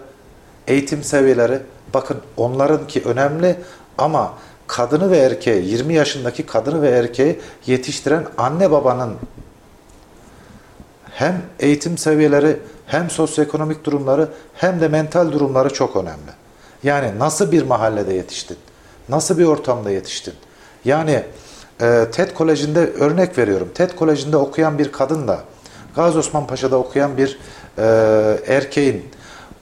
[0.67, 1.59] eğitim seviyeleri,
[1.93, 3.55] bakın onlarınki önemli
[3.97, 4.33] ama
[4.67, 9.13] kadını ve erkeği, 20 yaşındaki kadını ve erkeği yetiştiren anne babanın
[11.17, 16.31] hem eğitim seviyeleri, hem sosyoekonomik durumları, hem de mental durumları çok önemli.
[16.83, 18.57] Yani nasıl bir mahallede yetiştin?
[19.09, 20.33] Nasıl bir ortamda yetiştin?
[20.85, 21.23] Yani
[21.81, 23.69] e, TED Koleji'nde örnek veriyorum.
[23.75, 25.39] TED Koleji'nde okuyan bir kadınla
[25.95, 27.39] Gazi Osman Paşa'da okuyan bir
[27.77, 27.83] e,
[28.47, 29.05] erkeğin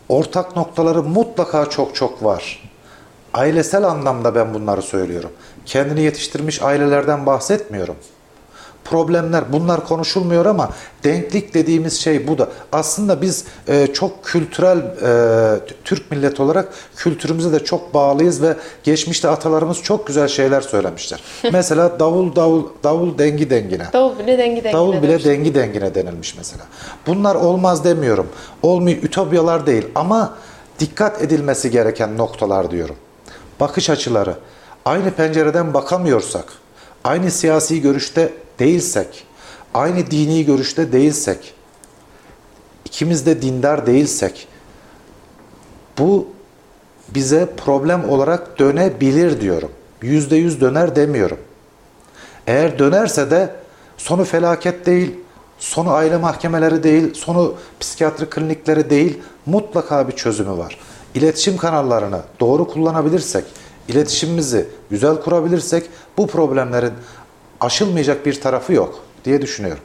[0.10, 2.72] ortak noktaları mutlaka çok çok var.
[3.34, 5.32] Ailesel anlamda ben bunları söylüyorum.
[5.66, 7.96] Kendini yetiştirmiş ailelerden bahsetmiyorum.
[8.86, 10.70] Problemler bunlar konuşulmuyor ama
[11.04, 12.50] denklik dediğimiz şey bu da.
[12.72, 19.30] Aslında biz e, çok kültürel e, Türk millet olarak kültürümüze de çok bağlıyız ve geçmişte
[19.30, 21.24] atalarımız çok güzel şeyler söylemişler.
[21.52, 23.88] mesela davul davul davul dengi dengine.
[23.94, 24.74] Davul bile dengi dengine.
[24.74, 25.26] Davul bile demiş.
[25.26, 26.64] dengi dengine denilmiş mesela.
[27.08, 28.28] Bunlar olmaz demiyorum.
[28.64, 30.34] Olmuyor ütopyalar değil ama
[30.80, 32.96] dikkat edilmesi gereken noktalar diyorum.
[33.60, 34.36] Bakış açıları.
[34.86, 36.46] Aynı pencereden bakamıyorsak,
[37.04, 39.24] aynı siyasi görüşte değilsek,
[39.74, 41.54] aynı dini görüşte değilsek,
[42.86, 44.48] ikimiz de dindar değilsek,
[45.98, 46.28] bu
[47.10, 49.72] bize problem olarak dönebilir diyorum.
[50.02, 51.38] Yüzde yüz döner demiyorum.
[52.48, 53.56] Eğer dönerse de
[53.98, 55.16] sonu felaket değil,
[55.60, 60.80] sonu aile mahkemeleri değil, sonu psikiyatri klinikleri değil, mutlaka bir çözümü var.
[61.16, 63.44] İletişim kanallarını doğru kullanabilirsek,
[63.88, 66.94] iletişimimizi güzel kurabilirsek bu problemlerin
[67.62, 69.84] aşılmayacak bir tarafı yok diye düşünüyorum.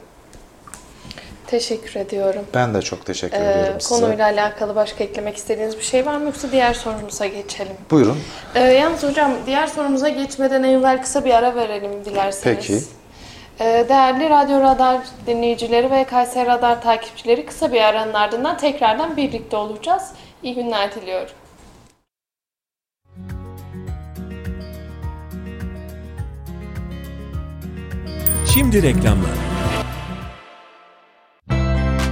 [1.47, 2.41] Teşekkür ediyorum.
[2.53, 3.95] Ben de çok teşekkür Ee, ediyorum size.
[4.01, 7.73] konuyla alakalı başka eklemek istediğiniz bir şey var mı yoksa diğer sorumuza geçelim.
[7.91, 8.17] Buyurun.
[8.55, 12.57] Ee, yalnız hocam diğer sorumuza geçmeden evvel kısa bir ara verelim dilerseniz.
[12.57, 12.79] Peki.
[13.59, 19.57] Ee, değerli Radyo Radar dinleyicileri ve Kayseri Radar takipçileri kısa bir aranın ardından tekrardan birlikte
[19.57, 20.03] olacağız.
[20.43, 21.29] İyi günler diliyorum.
[28.53, 29.31] Şimdi reklamlar.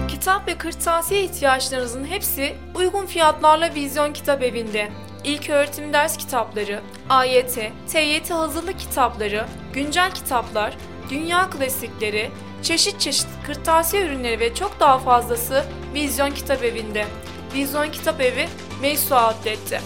[0.08, 4.90] Kitap ve kırtasiye ihtiyaçlarınızın hepsi uygun fiyatlarla Vizyon Kitap Evi'nde.
[5.24, 10.78] İlk öğretim ders kitapları, AYT, TYT hazırlık kitapları, güncel kitaplar,
[11.10, 17.06] dünya klasikleri, çeşit çeşit kırtasiye ürünleri ve çok daha fazlası Vizyon Kitap Evi'nde.
[17.54, 18.48] Vizyon Kitap Evi,
[18.82, 19.82] Meysu Outlet'te.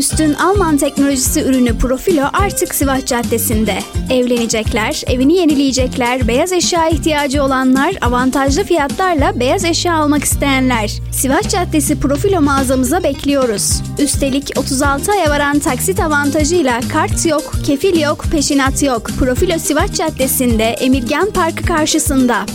[0.00, 3.78] Üstün Alman teknolojisi ürünü Profilo artık Sivas Caddesi'nde.
[4.10, 10.90] Evlenecekler, evini yenileyecekler, beyaz eşya ihtiyacı olanlar, avantajlı fiyatlarla beyaz eşya almak isteyenler.
[11.12, 13.82] Sivas Caddesi Profilo mağazamıza bekliyoruz.
[13.98, 19.10] Üstelik 36 aya varan taksit avantajıyla kart yok, kefil yok, peşinat yok.
[19.18, 22.46] Profilo Sivas Caddesi'nde Emirgan Parkı karşısında.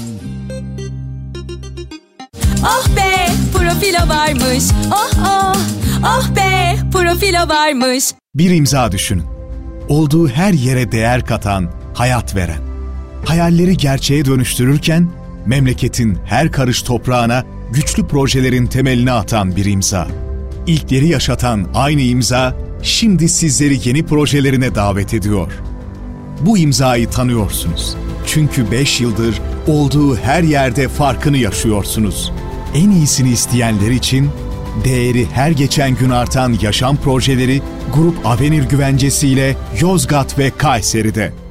[2.64, 4.64] Oh be profilo varmış.
[4.92, 5.85] Oh oh.
[6.04, 8.12] Oh be profilo varmış.
[8.36, 9.24] Bir imza düşünün.
[9.90, 12.62] Olduğu her yere değer katan, hayat veren.
[13.26, 15.10] Hayalleri gerçeğe dönüştürürken
[15.46, 20.08] memleketin her karış toprağına güçlü projelerin temelini atan bir imza.
[20.68, 25.52] İlkleri yaşatan aynı imza şimdi sizleri yeni projelerine davet ediyor.
[26.42, 27.96] Bu imzayı tanıyorsunuz.
[28.28, 32.32] Çünkü 5 yıldır olduğu her yerde farkını yaşıyorsunuz.
[32.76, 34.30] En iyisini isteyenler için
[34.84, 37.62] değeri her geçen gün artan yaşam projeleri
[37.94, 41.45] Grup Avenir güvencesiyle Yozgat ve Kayseri'de.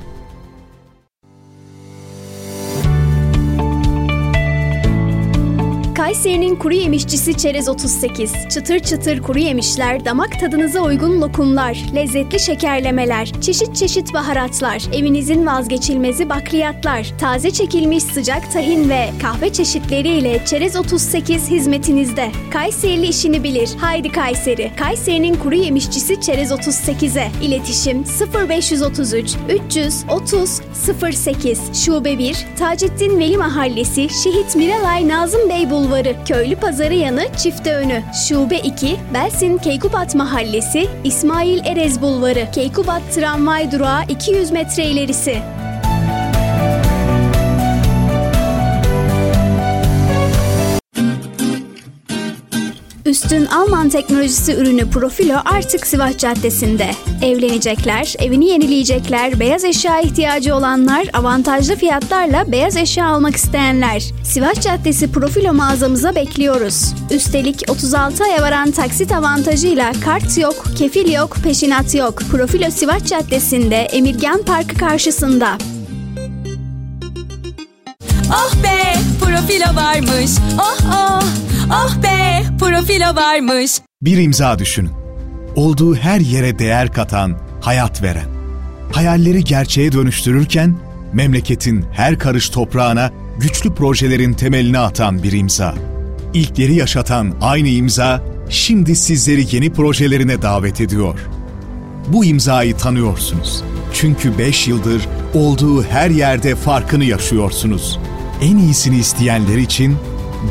[6.15, 8.33] Kayseri'nin kuru yemişçisi Çerez 38.
[8.55, 16.29] Çıtır çıtır kuru yemişler, damak tadınıza uygun lokumlar, lezzetli şekerlemeler, çeşit çeşit baharatlar, evinizin vazgeçilmezi
[16.29, 22.31] bakliyatlar, taze çekilmiş sıcak tahin ve kahve çeşitleriyle Çerez 38 hizmetinizde.
[22.51, 23.71] Kayserili işini bilir.
[23.81, 24.71] Haydi Kayseri.
[24.77, 27.31] Kayseri'nin kuru yemişçisi Çerez 38'e.
[27.43, 28.05] İletişim
[28.49, 29.37] 0533
[29.69, 30.61] 330
[31.13, 37.77] 08 Şube 1 Taceddin Veli Mahallesi Şehit Miralay Nazım Bey Bulvarı Köylü Pazarı yanı Çifte
[37.77, 38.03] Önü.
[38.29, 42.47] Şube 2 Belsin Keykubat Mahallesi İsmail Erez Bulvarı.
[42.53, 45.43] Keykubat Tramvay Durağı 200 metre ilerisi
[53.25, 56.91] Üstün Alman teknolojisi ürünü Profilo artık Sivas Caddesi'nde.
[57.23, 64.03] Evlenecekler, evini yenileyecekler, beyaz eşya ihtiyacı olanlar, avantajlı fiyatlarla beyaz eşya almak isteyenler.
[64.25, 66.95] Sivas Caddesi Profilo mağazamıza bekliyoruz.
[67.11, 72.19] Üstelik 36 aya varan taksit avantajıyla kart yok, kefil yok, peşinat yok.
[72.31, 75.59] Profilo Sivas Caddesi'nde Emirgan Parkı karşısında.
[78.29, 80.31] Oh be profilo varmış.
[80.59, 81.23] Oh oh.
[81.71, 82.14] Oh be
[82.75, 83.81] profilo varmış.
[84.03, 84.91] Bir imza düşünün.
[85.57, 88.29] Olduğu her yere değer katan, hayat veren.
[88.93, 90.77] Hayalleri gerçeğe dönüştürürken
[91.13, 93.11] memleketin her karış toprağına
[93.41, 95.75] güçlü projelerin temelini atan bir imza.
[96.35, 101.19] İlkleri yaşatan aynı imza şimdi sizleri yeni projelerine davet ediyor.
[102.09, 103.65] Bu imzayı tanıyorsunuz.
[103.93, 107.99] Çünkü 5 yıldır olduğu her yerde farkını yaşıyorsunuz.
[108.43, 109.97] En iyisini isteyenler için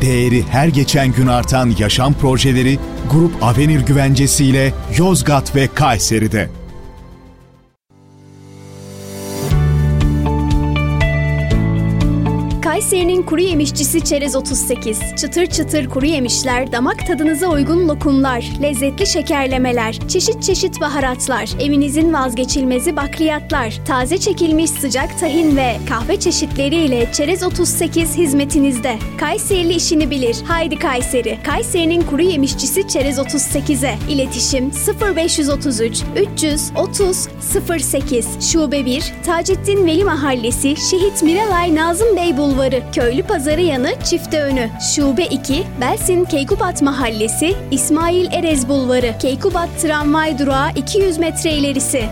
[0.02, 2.78] değeri her geçen gün artan yaşam projeleri
[3.10, 6.63] Grup Avenir güvencesiyle Yozgat ve Kayseri'de.
[12.74, 15.00] Kayseri'nin kuru yemişçisi Çerez 38.
[15.16, 22.96] Çıtır çıtır kuru yemişler, damak tadınıza uygun lokumlar, lezzetli şekerlemeler, çeşit çeşit baharatlar, evinizin vazgeçilmezi
[22.96, 28.98] bakliyatlar, taze çekilmiş sıcak tahin ve kahve çeşitleriyle Çerez 38 hizmetinizde.
[29.18, 30.36] Kayserili işini bilir.
[30.46, 31.38] Haydi Kayseri.
[31.44, 33.98] Kayseri'nin kuru yemişçisi Çerez 38'e.
[34.08, 34.70] İletişim
[35.16, 37.28] 0533 330
[37.78, 44.42] 08 Şube 1 Taceddin Veli Mahallesi Şehit Miralay Nazım Bey Bulvarı Köylü Pazarı yanı Çifte
[44.42, 44.68] Önü.
[44.94, 49.14] Şube 2 Belsin Keykubat Mahallesi İsmail Erez Bulvarı.
[49.18, 52.04] Keykubat Tramvay Durağı 200 metre ilerisi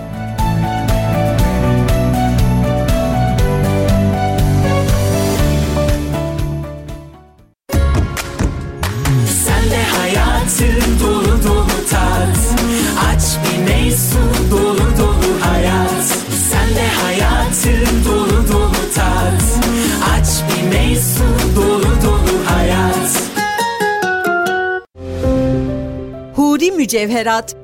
[26.83, 27.57] Mücevherat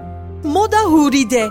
[0.44, 1.48] Moda Huri'de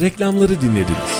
[0.00, 1.19] Reklamları dinlediniz.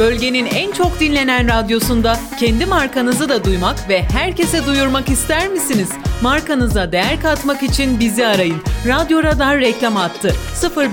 [0.00, 5.88] Bölgenin en çok dinlenen radyosunda kendi markanızı da duymak ve herkese duyurmak ister misiniz?
[6.22, 8.56] Markanıza değer katmak için bizi arayın.
[8.86, 10.34] Radyo Radar reklam attı.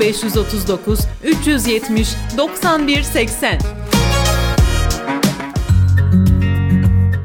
[0.01, 3.59] 0539 370 91 80.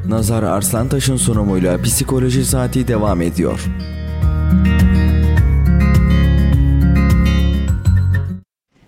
[0.07, 3.59] Nazar Arslantaş'ın sunumuyla Psikoloji Saati devam ediyor.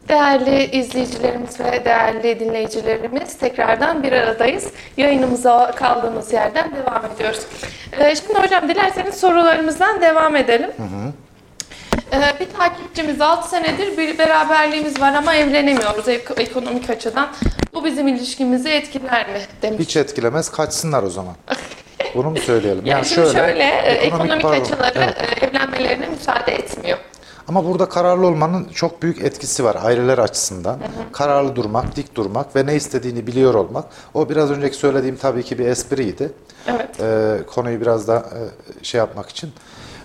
[0.08, 4.68] Değerli izleyicilerimiz ve değerli dinleyicilerimiz tekrardan bir aradayız.
[4.97, 7.39] Yayınımıza kaldığımız yerden devam ediyoruz.
[7.99, 10.72] Ee, şimdi hocam dilerseniz sorularımızdan devam edelim.
[12.14, 17.28] Ee, bir takipçimiz 6 senedir bir beraberliğimiz var ama evlenemiyoruz ek- ekonomik açıdan.
[17.74, 19.80] Bu bizim ilişkimizi etkiler mi demiş.
[19.80, 21.34] Hiç etkilemez kaçsınlar o zaman.
[22.16, 22.86] Bunu mu söyleyelim?
[22.86, 25.43] Yani, şimdi şöyle, e, ekonomik, pardon, açıları evet.
[25.43, 26.97] e, evlenmelerine müsaade etmiyor.
[27.47, 30.79] Ama burada kararlı olmanın çok büyük etkisi var aileler açısından.
[31.11, 33.85] Kararlı durmak, dik durmak ve ne istediğini biliyor olmak.
[34.13, 36.31] O biraz önceki söylediğim tabii ki bir espriydi.
[36.67, 36.99] Evet.
[37.01, 39.51] Ee, konuyu biraz da e, şey yapmak için.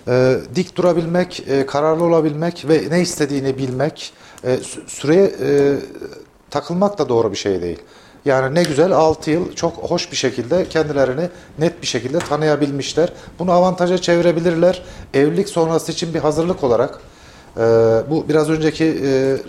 [0.07, 4.13] Ee, dik durabilmek, e, kararlı olabilmek ve ne istediğini bilmek,
[4.43, 5.75] e, sü- süreye e,
[6.49, 7.79] takılmak da doğru bir şey değil.
[8.25, 11.29] Yani ne güzel 6 yıl çok hoş bir şekilde kendilerini
[11.59, 13.13] net bir şekilde tanıyabilmişler.
[13.39, 14.83] Bunu avantaja çevirebilirler.
[15.13, 16.99] Evlilik sonrası için bir hazırlık olarak
[17.57, 17.61] e,
[18.09, 18.89] bu biraz önceki e,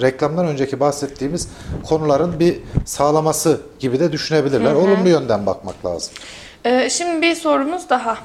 [0.00, 1.48] reklamdan önceki bahsettiğimiz
[1.88, 4.70] konuların bir sağlaması gibi de düşünebilirler.
[4.70, 4.78] Hı hı.
[4.78, 6.12] Olumlu yönden bakmak lazım.
[6.64, 8.18] Ee, şimdi bir sorumuz daha.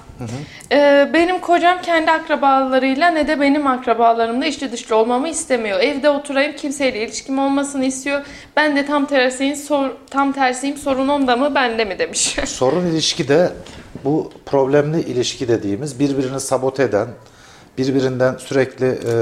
[0.71, 5.79] Ee, benim kocam kendi akrabalarıyla ne de benim akrabalarımla içli dışlı olmamı istemiyor.
[5.79, 8.21] Evde oturayım kimseyle ilişkim olmasını istiyor.
[8.55, 12.37] Ben de tam tersiyim, sor, tam tersiyim sorun onda mı bende mi demiş.
[12.45, 13.51] Sorun ilişkide
[14.03, 17.07] bu problemli ilişki dediğimiz birbirini sabote eden,
[17.77, 19.13] birbirinden sürekli e,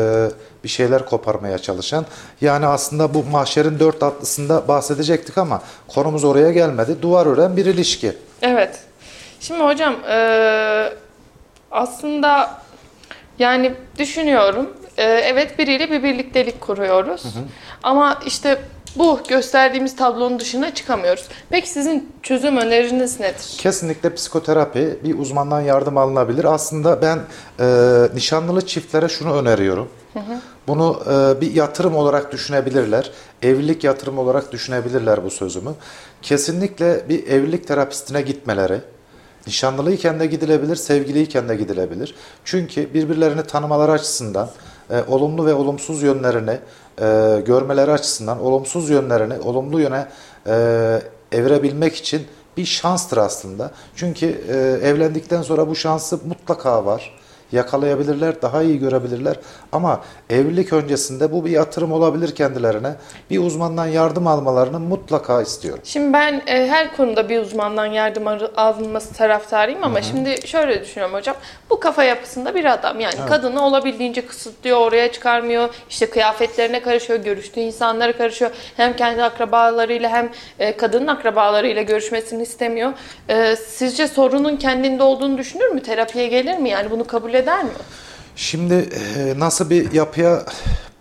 [0.64, 2.06] bir şeyler koparmaya çalışan.
[2.42, 7.02] Yani aslında bu mahşerin dört atlısında bahsedecektik ama konumuz oraya gelmedi.
[7.02, 8.14] Duvar ören bir ilişki.
[8.42, 8.80] evet.
[9.40, 10.94] Şimdi hocam eee,
[11.72, 12.62] aslında
[13.40, 14.70] yani düşünüyorum.
[14.98, 17.24] Eee, evet biriyle bir birliktelik kuruyoruz.
[17.84, 18.62] Ama işte
[18.98, 21.26] bu gösterdiğimiz tablonun dışına çıkamıyoruz.
[21.50, 23.56] Peki sizin çözüm öneriniz nedir?
[23.58, 26.46] Kesinlikle psikoterapi bir uzmandan yardım alınabilir.
[26.46, 27.20] Aslında ben
[27.60, 29.90] e, nişanlılı çiftlere şunu öneriyorum.
[30.68, 33.12] Bunu e, bir yatırım olarak düşünebilirler.
[33.42, 35.72] Evlilik yatırım olarak düşünebilirler bu sözümü.
[36.22, 38.82] Kesinlikle bir evlilik terapistine gitmeleri.
[39.48, 42.16] Nişanlılıyken de gidilebilir, sevgiliyken de gidilebilir.
[42.46, 44.50] Çünkü birbirlerini tanımaları açısından,
[44.90, 46.60] e, olumlu ve olumsuz yönlerini
[47.02, 50.08] e, görmeleri açısından, olumsuz yönlerini olumlu yöne
[50.48, 52.28] e, evirebilmek için
[52.58, 53.72] bir şanstır aslında.
[53.96, 57.14] Çünkü e, evlendikten sonra bu şansı mutlaka var.
[57.52, 59.36] Yakalayabilirler, daha iyi görebilirler.
[59.72, 62.92] Ama evlilik öncesinde bu bir yatırım olabilir kendilerine.
[63.30, 65.82] Bir uzmandan yardım almalarını mutlaka istiyorum.
[65.84, 70.04] Şimdi ben e, her konuda bir uzmandan yardım ar- alınması taraftarıyım ama Hı hı.
[70.08, 71.36] şimdi şöyle düşünüyorum hocam.
[71.70, 73.30] Bu kafa yapısında bir adam yani Evet.
[73.30, 75.70] kadını olabildiğince kısıtlıyor, oraya çıkarmıyor.
[75.90, 78.52] işte kıyafetlerine karışıyor, görüştüğü insanlara karışıyor.
[78.78, 80.30] Hem kendi akrabalarıyla hem
[80.60, 82.94] e, kadının akrabalarıyla görüşmesini istemiyor.
[83.30, 85.82] E, sizce sorunun kendinde olduğunu düşünür mü?
[85.84, 86.70] Terapiye gelir mi?
[86.70, 87.70] Yani bunu kabul eder mi?
[88.36, 90.46] Şimdi e, nasıl bir yapıya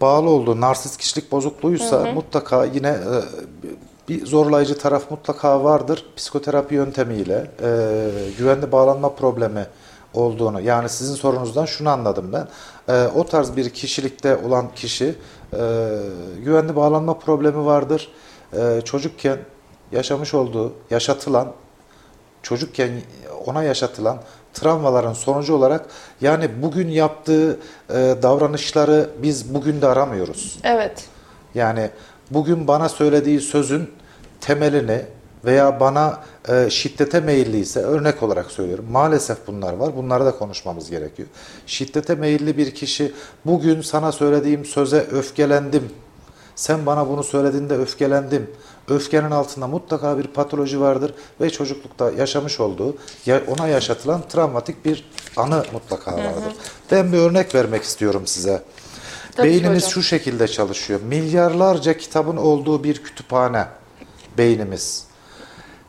[0.01, 2.13] bağlı olduğu, narsist kişilik bozukluğuysa Hı hı.
[2.13, 3.13] mutlaka yine e,
[4.09, 6.07] bir zorlayıcı taraf mutlaka vardır.
[6.17, 9.67] Psikoterapi yöntemiyle e, güvenli bağlanma problemi
[10.15, 12.49] olduğunu yani sizin sorunuzdan şunu anladım ben.
[13.15, 15.15] O tarz bir kişilikte olan kişi
[16.45, 18.13] güvenli bağlanma problemi vardır.
[18.85, 19.39] Çocukken
[19.93, 21.53] yaşamış olduğu, yaşatılan,
[22.43, 22.91] çocukken
[23.47, 24.19] ona yaşatılan
[24.55, 25.87] travmaların sonucu olarak
[26.21, 27.59] yani bugün yaptığı
[27.91, 30.59] e, davranışları biz bugün de aramıyoruz.
[30.65, 31.05] Evet.
[31.55, 31.91] Yani
[32.31, 33.91] bugün bana söylediği sözün
[34.41, 35.03] temelini
[35.45, 38.87] veya bana e, şiddete meyilliyse örnek olarak söylüyorum.
[38.91, 39.97] Maalesef bunlar var.
[39.97, 41.29] Bunları da konuşmamız gerekiyor.
[41.67, 43.13] Şiddete meyilli bir kişi
[43.45, 45.91] bugün sana söylediğim söze öfkelendim.
[46.57, 48.51] Sen bana bunu söylediğinde öfkelendim.
[48.89, 52.97] Öfkenin altında mutlaka bir patoloji vardır ve çocuklukta yaşamış olduğu,
[53.49, 56.43] ona yaşatılan travmatik bir anı mutlaka vardır.
[56.45, 56.53] Hı hı.
[56.91, 58.63] Ben bir örnek vermek istiyorum size.
[59.37, 61.01] Tabii Beynimiz şu şekilde çalışıyor.
[61.01, 63.67] Milyarlarca kitabın olduğu bir kütüphane
[64.39, 65.05] beynimiz.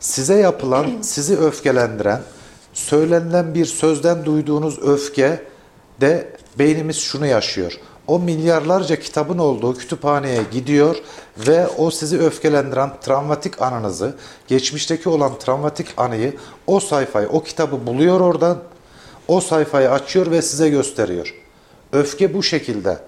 [0.00, 2.22] Size yapılan, sizi öfkelendiren,
[2.72, 5.42] söylenilen bir sözden duyduğunuz öfke
[6.00, 7.80] de beynimiz şunu yaşıyor.
[8.06, 10.96] O milyarlarca kitabın olduğu kütüphaneye gidiyor
[11.38, 14.16] ve o sizi öfkelendiren travmatik anınızı,
[14.48, 16.36] geçmişteki olan travmatik anıyı,
[16.66, 18.62] o sayfayı, o kitabı buluyor oradan,
[19.28, 21.34] o sayfayı açıyor ve size gösteriyor.
[21.92, 22.98] Öfke bu şekilde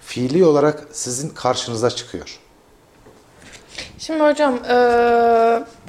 [0.00, 2.41] fiili olarak sizin karşınıza çıkıyor.
[3.98, 4.58] Şimdi hocam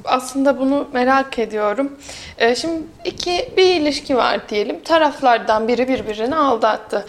[0.04, 1.92] aslında bunu merak ediyorum.
[2.56, 4.82] Şimdi iki bir ilişki var diyelim.
[4.82, 7.06] Taraflardan biri birbirini aldattı.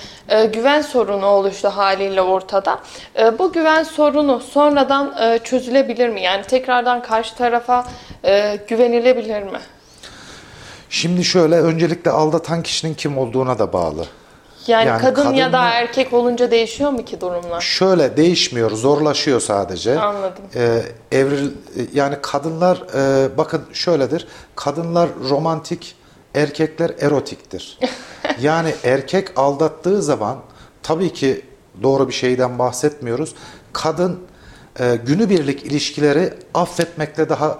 [0.53, 2.79] Güven sorunu oluştu haliyle ortada.
[3.39, 6.21] Bu güven sorunu sonradan çözülebilir mi?
[6.21, 7.87] Yani tekrardan karşı tarafa
[8.67, 9.59] güvenilebilir mi?
[10.89, 14.05] Şimdi şöyle öncelikle aldatan kişinin kim olduğuna da bağlı.
[14.67, 17.61] Yani, yani kadın, kadın ya da erkek olunca değişiyor mu ki durumlar?
[17.61, 19.99] Şöyle değişmiyor, zorlaşıyor sadece.
[19.99, 20.43] Anladım.
[20.55, 21.51] Ee, evril
[21.93, 24.27] yani kadınlar e, bakın şöyledir.
[24.55, 25.95] Kadınlar romantik,
[26.35, 27.79] erkekler erotiktir.
[28.41, 30.37] yani erkek aldattığı zaman
[30.83, 31.41] tabii ki
[31.83, 33.35] doğru bir şeyden bahsetmiyoruz.
[33.73, 34.19] Kadın
[34.79, 37.57] e, günübirlik ilişkileri affetmekle daha e,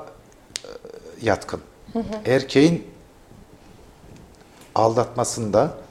[1.22, 1.62] yatkın.
[2.26, 2.88] Erkeğin
[4.76, 5.85] aldatmasında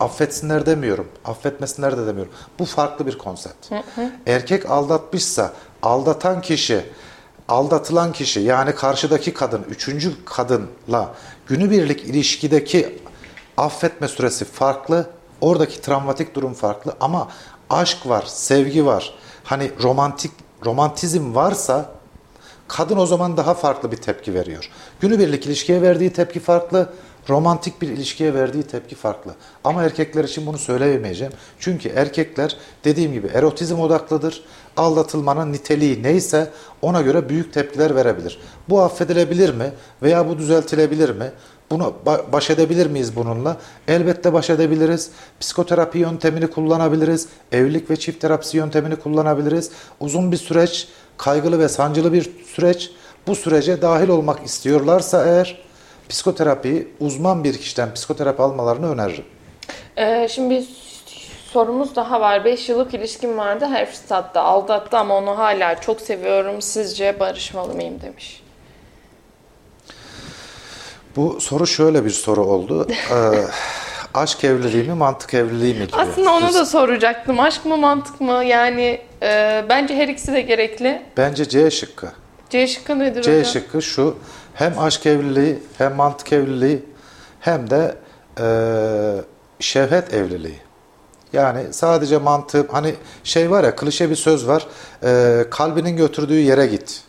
[0.00, 1.08] affetsinler demiyorum.
[1.24, 2.32] Affetmesinler de demiyorum.
[2.58, 3.70] Bu farklı bir konsept.
[3.70, 4.10] Hı hı.
[4.26, 6.84] Erkek aldatmışsa aldatan kişi,
[7.48, 11.14] aldatılan kişi yani karşıdaki kadın, üçüncü kadınla
[11.46, 12.98] günübirlik ilişkideki
[13.56, 15.06] affetme süresi farklı.
[15.40, 17.28] Oradaki travmatik durum farklı ama
[17.70, 19.14] aşk var, sevgi var.
[19.44, 20.32] Hani romantik
[20.64, 21.90] romantizm varsa
[22.68, 24.70] kadın o zaman daha farklı bir tepki veriyor.
[25.00, 26.92] Günübirlik ilişkiye verdiği tepki farklı
[27.28, 29.34] romantik bir ilişkiye verdiği tepki farklı.
[29.64, 31.32] Ama erkekler için bunu söyleyemeyeceğim.
[31.58, 34.44] Çünkü erkekler dediğim gibi erotizm odaklıdır.
[34.76, 36.50] Aldatılmanın niteliği neyse
[36.82, 38.40] ona göre büyük tepkiler verebilir.
[38.68, 39.72] Bu affedilebilir mi
[40.02, 41.32] veya bu düzeltilebilir mi?
[41.70, 41.94] Bunu
[42.32, 43.56] baş edebilir miyiz bununla?
[43.88, 45.10] Elbette baş edebiliriz.
[45.40, 47.28] Psikoterapi yöntemini kullanabiliriz.
[47.52, 49.70] Evlilik ve çift terapisi yöntemini kullanabiliriz.
[50.00, 52.90] Uzun bir süreç, kaygılı ve sancılı bir süreç.
[53.26, 55.67] Bu sürece dahil olmak istiyorlarsa eğer
[56.08, 59.24] psikoterapiyi uzman bir kişiden psikoterapi almalarını öneririm.
[59.96, 60.66] Ee, şimdi bir
[61.52, 62.44] sorumuz daha var.
[62.44, 63.66] 5 yıllık ilişkim vardı.
[63.72, 66.62] Her fırsatta aldattı ama onu hala çok seviyorum.
[66.62, 68.42] Sizce barışmalı mıyım demiş.
[71.16, 72.86] Bu soru şöyle bir soru oldu.
[73.12, 73.44] Ee,
[74.14, 75.96] aşk evliliği mi, mantık evliliği mi gibi.
[75.96, 77.40] Aslında onu da soracaktım.
[77.40, 78.44] Aşk mı, mantık mı?
[78.44, 81.02] Yani e, bence her ikisi de gerekli.
[81.16, 82.12] Bence C şıkkı.
[82.50, 83.44] C şıkkı nedir C hocam?
[83.44, 84.16] C şıkkı şu.
[84.58, 86.84] Hem aşk evliliği, hem mantık evliliği,
[87.40, 87.96] hem de
[88.40, 88.46] e,
[89.60, 90.60] şehvet evliliği.
[91.32, 92.94] Yani sadece mantığım, hani
[93.24, 94.66] şey var ya klişe bir söz var.
[95.04, 97.02] E, kalbinin götürdüğü yere git.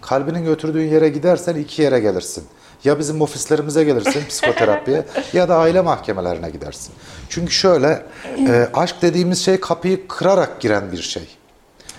[0.00, 2.44] Kalbinin götürdüğün yere gidersen iki yere gelirsin.
[2.84, 6.94] Ya bizim ofislerimize gelirsin psikoterapiye ya da aile mahkemelerine gidersin.
[7.28, 8.06] Çünkü şöyle
[8.48, 11.39] e, aşk dediğimiz şey kapıyı kırarak giren bir şey.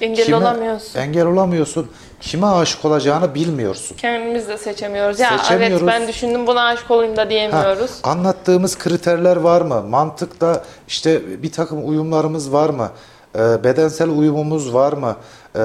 [0.02, 0.99] Engel Kime, olamıyorsun.
[0.99, 1.88] Engel olamıyorsun
[2.22, 3.97] kime aşık olacağını bilmiyorsun.
[3.97, 5.20] Kendimiz de seçemiyoruz.
[5.20, 5.84] Ya Seçemiyoruz.
[5.84, 7.91] evet ben düşündüm buna aşık olayım da diyemiyoruz.
[8.02, 9.82] Ha, anlattığımız kriterler var mı?
[9.82, 12.89] Mantıkta işte bir takım uyumlarımız var mı?
[13.36, 15.16] E, bedensel uyumumuz var mı?
[15.56, 15.62] E,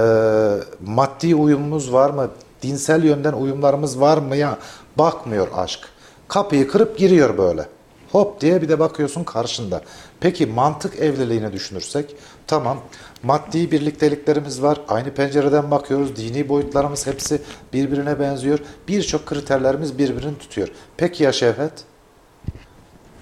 [0.87, 2.29] maddi uyumumuz var mı?
[2.63, 4.57] Dinsel yönden uyumlarımız var mı ya?
[4.99, 5.81] Bakmıyor aşk.
[6.29, 7.67] Kapıyı kırıp giriyor böyle.
[8.13, 9.83] Hop diye bir de bakıyorsun karşında.
[10.21, 12.79] Peki mantık evliliğini düşünürsek tamam
[13.23, 14.81] maddi birlikteliklerimiz var.
[14.89, 16.17] Aynı pencereden bakıyoruz.
[16.17, 17.43] Dini boyutlarımız hepsi
[17.73, 18.59] birbirine benziyor.
[18.89, 20.69] Birçok kriterlerimiz birbirini tutuyor.
[20.97, 21.73] Peki ya şehvet?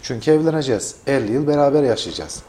[0.02, 0.96] Çünkü evleneceğiz.
[1.06, 2.42] 50 yıl beraber yaşayacağız.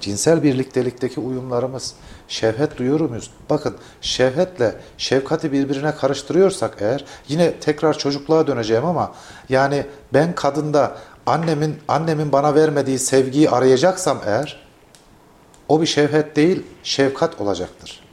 [0.00, 1.94] Cinsel birliktelikteki uyumlarımız,
[2.28, 3.30] şevhet duyuyor muyuz?
[3.50, 9.14] Bakın şevhetle şefkati birbirine karıştırıyorsak eğer yine tekrar çocukluğa döneceğim ama
[9.48, 10.96] yani ben kadında
[11.26, 14.64] annemin annemin bana vermediği sevgiyi arayacaksam eğer
[15.68, 18.04] o bir şevhet değil, şefkat olacaktır.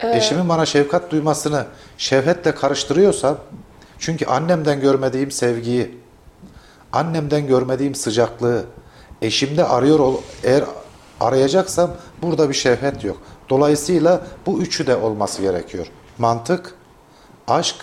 [0.00, 1.66] Ee, Eşimin bana şefkat duymasını
[1.98, 3.38] şevhetle karıştırıyorsam
[3.98, 5.98] çünkü annemden görmediğim sevgiyi,
[6.92, 8.64] annemden görmediğim sıcaklığı
[9.22, 10.14] eşimde arıyor
[10.44, 10.64] eğer
[11.20, 11.90] arayacaksam
[12.22, 13.16] burada bir şevhet yok.
[13.50, 15.86] Dolayısıyla bu üçü de olması gerekiyor.
[16.18, 16.74] Mantık,
[17.48, 17.76] aşk.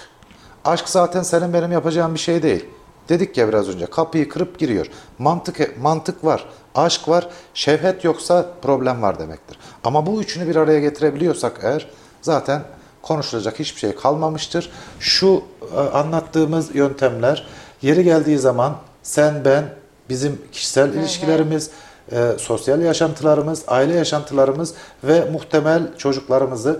[0.65, 2.65] Aşk zaten senin benim yapacağım bir şey değil.
[3.09, 4.87] Dedik ya biraz önce kapıyı kırıp giriyor.
[5.19, 6.45] Mantık mantık var,
[6.75, 9.59] aşk var, şevhet yoksa problem var demektir.
[9.83, 11.87] Ama bu üçünü bir araya getirebiliyorsak eğer
[12.21, 12.61] zaten
[13.01, 14.71] konuşulacak hiçbir şey kalmamıştır.
[14.99, 15.43] Şu
[15.75, 17.47] e, anlattığımız yöntemler
[17.81, 19.63] yeri geldiği zaman sen ben
[20.09, 21.69] bizim kişisel ilişkilerimiz,
[22.11, 26.79] e, sosyal yaşantılarımız, aile yaşantılarımız ve muhtemel çocuklarımızı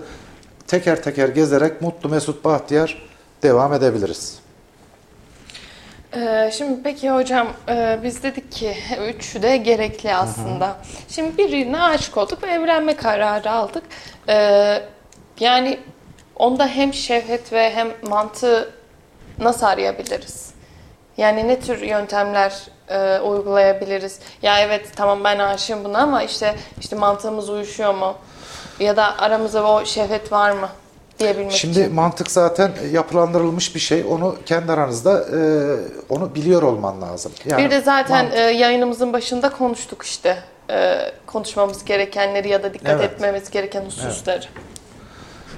[0.66, 3.08] teker teker gezerek mutlu mesut bahtiyar
[3.42, 4.47] devam edebiliriz.
[6.18, 8.76] Ee, şimdi peki hocam e, biz dedik ki
[9.08, 10.76] üçü de gerekli aslında.
[11.08, 13.82] Şimdi birine aşık olduk ve evlenme kararı aldık.
[14.28, 14.82] Ee,
[15.40, 15.80] yani
[16.36, 18.70] onda hem şevhet ve hem mantığı
[19.38, 20.50] nasıl arayabiliriz?
[21.16, 22.52] Yani ne tür yöntemler
[22.88, 24.20] e, uygulayabiliriz?
[24.42, 28.14] Ya evet tamam ben aşığım buna ama işte işte mantığımız uyuşuyor mu?
[28.80, 30.68] Ya da aramızda o şehvet var mı?
[31.18, 31.94] Diyebilmek Şimdi için.
[31.94, 34.04] mantık zaten yapılandırılmış bir şey.
[34.10, 35.38] Onu kendi aranızda e,
[36.08, 37.32] onu biliyor olman lazım.
[37.44, 40.38] Yani bir de zaten mantık- e, yayınımızın başında konuştuk işte.
[40.70, 40.96] E,
[41.26, 43.04] konuşmamız gerekenleri ya da dikkat Evet.
[43.12, 44.40] etmemiz gereken hususları.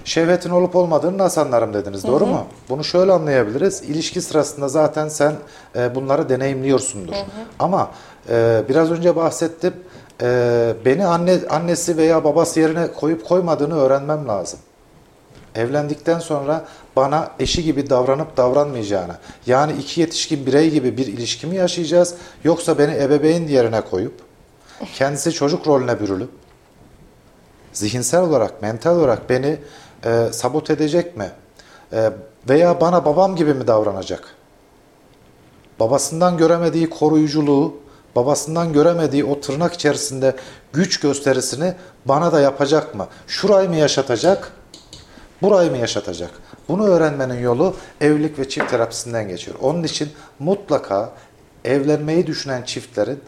[0.04, 2.06] Şehvetin olup olmadığını nasıl anlarım dediniz.
[2.06, 2.46] Doğru mu?
[2.68, 3.82] Bunu şöyle anlayabiliriz.
[3.82, 5.32] İlişki sırasında zaten sen
[5.76, 7.14] e, bunları deneyimliyorsundur.
[7.58, 7.90] Ama
[8.28, 9.74] e, biraz önce bahsettim.
[10.22, 14.58] E, beni anne annesi veya babası yerine koyup koymadığını öğrenmem lazım.
[15.55, 16.64] Evlendikten sonra
[16.96, 22.78] bana eşi gibi davranıp davranmayacağını, yani iki yetişkin birey gibi bir ilişki mi yaşayacağız, yoksa
[22.78, 24.14] beni ebeveyn yerine koyup,
[24.94, 26.30] kendisi çocuk rolüne bürülüp,
[27.72, 29.59] zihinsel olarak, mental olarak beni
[30.05, 31.30] e, sabot edecek mi?
[31.92, 32.11] E,
[32.48, 34.34] veya bana babam gibi mi davranacak?
[35.80, 37.76] Babasından göremediği koruyuculuğu,
[38.16, 40.36] babasından göremediği o tırnak içerisinde
[40.72, 41.74] güç gösterisini
[42.05, 43.07] bana da yapacak mı?
[43.26, 44.53] Şurayı mı yaşatacak?
[45.43, 46.30] Burayı mı yaşatacak?
[46.68, 49.57] Bunu öğrenmenin yolu evlilik ve çift terapisinden geçiyor.
[49.61, 51.11] Onun için mutlaka
[51.64, 53.20] evlenmeyi düşünen çiftlerin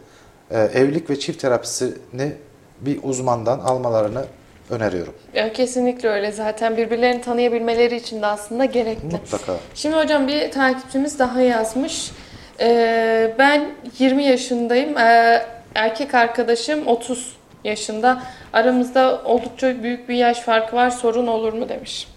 [0.51, 2.33] e, evlilik ve çift terapisini
[2.81, 4.25] bir uzmandan almalarını
[4.69, 5.13] öneriyorum.
[5.33, 6.31] Ya, kesinlikle öyle.
[6.31, 9.05] Zaten birbirlerini tanıyabilmeleri için de aslında gerekli.
[9.11, 9.53] Mutlaka.
[9.75, 12.11] Şimdi hocam bir takipçimiz daha yazmış.
[12.59, 14.97] Ee, ben 20 yaşındayım.
[14.97, 15.45] Ee,
[15.75, 18.23] erkek arkadaşım 30 yaşında.
[18.53, 20.89] Aramızda oldukça büyük bir yaş farkı var.
[20.89, 22.07] Sorun olur mu demiş.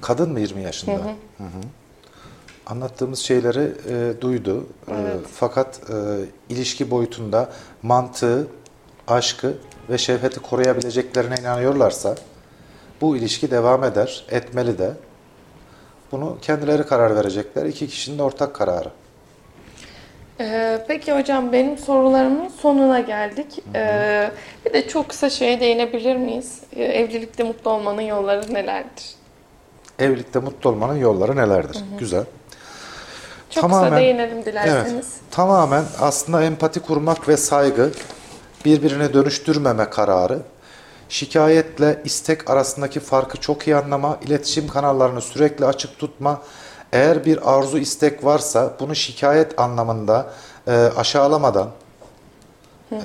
[0.00, 0.94] Kadın mı 20 yaşında?
[0.94, 1.08] Hı hı.
[1.38, 1.60] Hı hı.
[2.66, 4.66] Anlattığımız şeyleri e, duydu.
[4.88, 5.20] E, Evet.
[5.34, 5.94] fakat e,
[6.54, 7.48] ilişki boyutunda
[7.82, 8.48] mantığı,
[9.08, 9.54] aşkı
[9.90, 12.14] ve şehveti koruyabileceklerine inanıyorlarsa
[13.00, 14.90] bu ilişki devam eder, etmeli de.
[16.12, 17.66] Bunu kendileri karar verecekler.
[17.66, 18.88] İki kişinin ortak kararı.
[20.40, 23.46] Ee, peki hocam benim sorularımın sonuna geldik.
[23.74, 24.30] Ee,
[24.66, 26.60] bir de çok kısa şeye değinebilir miyiz?
[26.76, 29.14] Ee, evlilikte mutlu olmanın yolları nelerdir?
[29.98, 31.84] Evlilikte mutlu olmanın yolları nelerdir?
[31.98, 32.24] Güzel.
[33.50, 34.92] Çok kısa değinelim dilerseniz.
[34.94, 37.90] Evet, tamamen aslında empati kurmak ve saygı,
[38.64, 40.38] birbirine dönüştürmeme kararı,
[41.08, 46.42] şikayetle istek arasındaki farkı çok iyi anlama, iletişim kanallarını sürekli açık tutma,
[46.92, 50.26] eğer bir arzu istek varsa bunu şikayet anlamında
[50.66, 51.70] e, aşağılamadan,
[52.92, 52.96] e,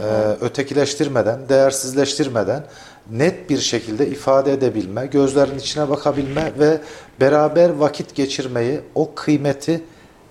[0.42, 2.64] ötekileştirmeden, değersizleştirmeden
[3.12, 6.82] net bir şekilde ifade edebilme, gözlerin içine bakabilme ve
[7.20, 9.84] beraber vakit geçirmeyi, o kıymeti,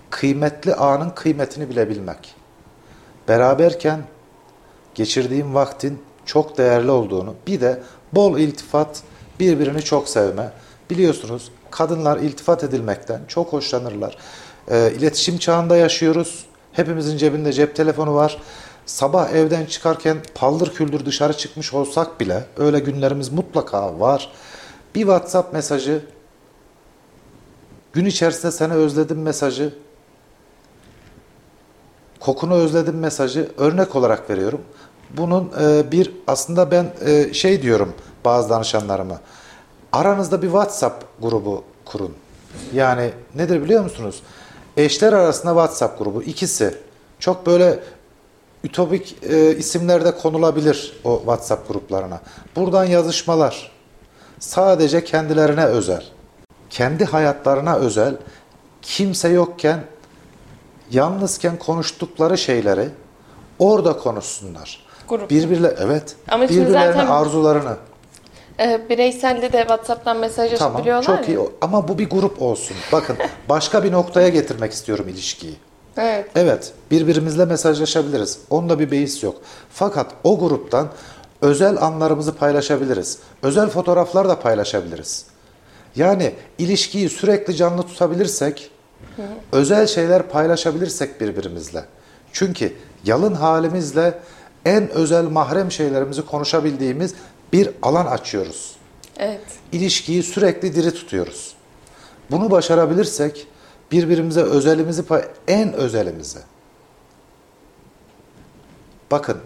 [0.09, 2.35] kıymetli anın kıymetini bilebilmek.
[3.27, 3.99] Beraberken
[4.95, 7.81] geçirdiğim vaktin çok değerli olduğunu, bir de
[8.13, 9.01] bol iltifat,
[9.39, 10.51] birbirini çok sevme.
[10.89, 14.17] Biliyorsunuz kadınlar iltifat edilmekten çok hoşlanırlar.
[14.67, 16.45] E, iletişim çağında yaşıyoruz.
[16.71, 18.41] Hepimizin cebinde cep telefonu var.
[18.85, 24.31] Sabah evden çıkarken paldır küldür dışarı çıkmış olsak bile öyle günlerimiz mutlaka var.
[24.95, 26.01] Bir WhatsApp mesajı,
[27.93, 29.73] gün içerisinde seni özledim mesajı,
[32.19, 34.61] kokunu özledim mesajı örnek olarak veriyorum.
[35.17, 37.93] Bunun e, bir aslında ben e, şey diyorum
[38.25, 39.19] bazı danışanlarıma.
[39.93, 42.15] Aranızda bir WhatsApp grubu kurun.
[42.73, 44.23] Yani nedir biliyor musunuz?
[44.77, 46.75] Eşler arasında WhatsApp grubu ikisi.
[47.19, 47.79] Çok böyle
[48.63, 52.19] ütopik e, isimlerde konulabilir o WhatsApp gruplarına.
[52.55, 53.71] Buradan yazışmalar.
[54.39, 56.03] Sadece kendilerine özel.
[56.69, 58.15] Kendi hayatlarına özel.
[58.81, 59.79] Kimse yokken
[60.91, 62.89] yalnızken konuştukları şeyleri
[63.59, 64.85] orada konuşsunlar.
[65.07, 65.29] Grup.
[65.29, 66.15] Birbirle evet.
[66.29, 67.75] Ama birbirlerine zaten- arzularını.
[68.61, 70.21] Ee, bireyselde de WhatsApp'tan Tamam.
[70.21, 71.35] mesajlaşabiliyorlar Çok ya.
[71.35, 71.49] iyi.
[71.61, 72.77] Ama bu bir grup olsun.
[72.91, 73.17] Bakın
[73.49, 75.55] başka bir noktaya getirmek istiyorum ilişkiyi.
[75.97, 76.25] Evet.
[76.35, 78.39] Evet, birbirimizle mesajlaşabiliriz.
[78.49, 79.35] Onda bir beis yok.
[79.69, 80.87] Fakat o gruptan
[81.41, 83.19] özel anlarımızı paylaşabiliriz.
[83.43, 85.25] Özel fotoğraflar da paylaşabiliriz.
[85.95, 88.71] Yani ilişkiyi sürekli canlı tutabilirsek,
[89.51, 91.85] özel şeyler paylaşabilirsek birbirimizle.
[92.33, 92.73] Çünkü
[93.05, 94.19] yalın halimizle
[94.65, 97.13] en özel mahrem şeylerimizi konuşabildiğimiz
[97.53, 98.75] bir alan açıyoruz.
[99.17, 99.41] Evet.
[99.71, 101.53] İlişkiyi sürekli diri tutuyoruz.
[102.31, 103.47] Bunu başarabilirsek
[103.91, 105.03] birbirimize özelimizi
[105.47, 106.39] en özelimizi.
[109.11, 109.37] Bakın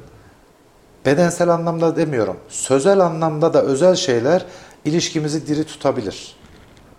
[1.06, 2.38] bedensel anlamda demiyorum.
[2.50, 4.46] Sözel anlamda da özel şeyler
[4.86, 6.36] ilişkimizi diri tutabilir.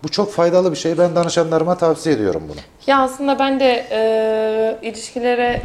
[0.03, 0.97] Bu çok faydalı bir şey.
[0.97, 2.59] Ben danışanlarıma tavsiye ediyorum bunu.
[2.87, 5.61] Ya aslında ben de e, ilişkilere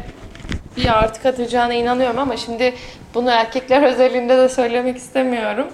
[0.76, 2.74] bir artı katacağına inanıyorum ama şimdi
[3.14, 5.68] bunu erkekler özelinde de söylemek istemiyorum.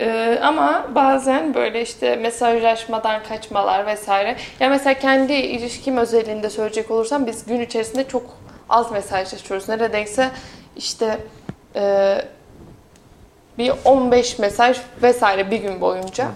[0.00, 4.36] E, ama bazen böyle işte mesajlaşmadan kaçmalar vesaire.
[4.60, 8.22] Ya mesela kendi ilişkim özelinde söyleyecek olursam biz gün içerisinde çok
[8.68, 9.68] az mesajlaşıyoruz.
[9.68, 10.30] Neredeyse
[10.76, 11.18] işte
[11.76, 12.14] e,
[13.58, 16.28] bir 15 mesaj vesaire bir gün boyunca.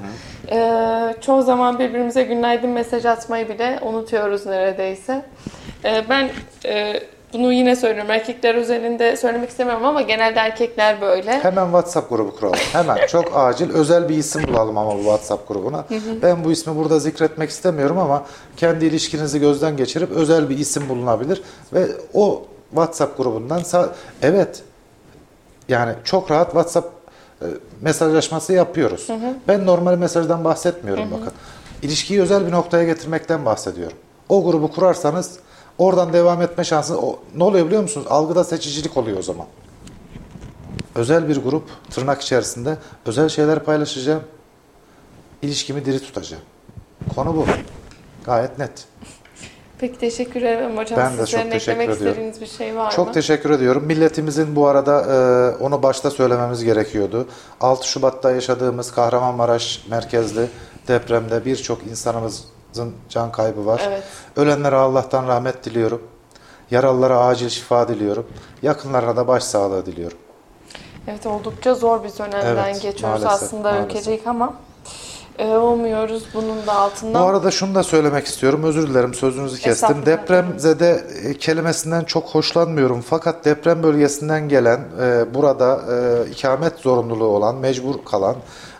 [0.51, 5.22] Ee, çoğu zaman birbirimize günaydın mesaj atmayı bile unutuyoruz neredeyse.
[5.84, 6.30] Ee, ben
[6.66, 7.01] e,
[7.32, 11.40] bunu yine söylüyorum erkekler özelinde söylemek istemiyorum ama genelde erkekler böyle.
[11.40, 12.58] Hemen WhatsApp grubu kuralım.
[12.72, 15.84] Hemen çok acil özel bir isim bulalım ama bu WhatsApp grubuna.
[16.22, 18.24] Ben bu ismi burada zikretmek istemiyorum ama
[18.56, 23.62] kendi ilişkinizi gözden geçirip özel bir isim bulunabilir ve o WhatsApp grubundan
[24.22, 24.62] evet
[25.68, 26.88] yani çok rahat WhatsApp
[27.42, 27.46] e,
[27.80, 29.08] mesajlaşması yapıyoruz.
[29.48, 31.32] Ben normal mesajdan bahsetmiyorum bakın.
[31.82, 33.96] İlişkiyi özel bir noktaya getirmekten bahsediyorum.
[34.28, 35.38] O grubu kurarsanız
[35.78, 38.06] oradan devam etme şansı o, ne oluyor biliyor musunuz?
[38.10, 39.46] Algıda seçicilik oluyor o zaman.
[40.94, 44.22] Özel bir grup tırnak içerisinde özel şeyler paylaşacağım.
[45.42, 46.42] İlişkimi diri tutacağım.
[47.14, 47.46] Konu bu.
[48.24, 48.84] Gayet net.
[49.78, 50.98] Peki teşekkür ederim hocam.
[51.00, 52.06] Ben de çok Sizlerin teşekkür eklemek ediyorum.
[52.22, 53.12] istediğiniz bir şey var Çok mı?
[53.12, 53.84] teşekkür ediyorum.
[53.84, 55.16] Milletimizin bu arada e,
[55.62, 57.26] onu başta söylememiz gerekiyordu.
[57.60, 60.46] 6 Şubat'ta yaşadığımız Kahramanmaraş merkezli
[60.88, 62.44] depremde birçok insanımızın
[63.08, 63.82] can kaybı var.
[63.86, 64.02] Evet.
[64.36, 66.02] Ölenlere Allah'tan rahmet diliyorum.
[66.70, 68.26] Yaralılara acil şifa diliyorum.
[68.62, 70.18] Yakınlarına da başsağlığı diliyorum.
[71.08, 73.90] Evet oldukça zor bir dönemden Evet, geçiyoruz maalesef, aslında maalesef.
[73.90, 74.54] ülkecek ama
[75.38, 77.22] e, umuyoruz bunun da altından.
[77.22, 78.64] Bu arada şunu da söylemek istiyorum.
[78.64, 80.06] Özür dilerim sözünüzü kestim.
[80.06, 83.00] Depremzede e, kelimesinden çok hoşlanmıyorum.
[83.00, 85.80] Fakat deprem bölgesinden gelen, e, burada
[86.30, 88.36] ikamet zorunluluğu olan, mecbur kalan,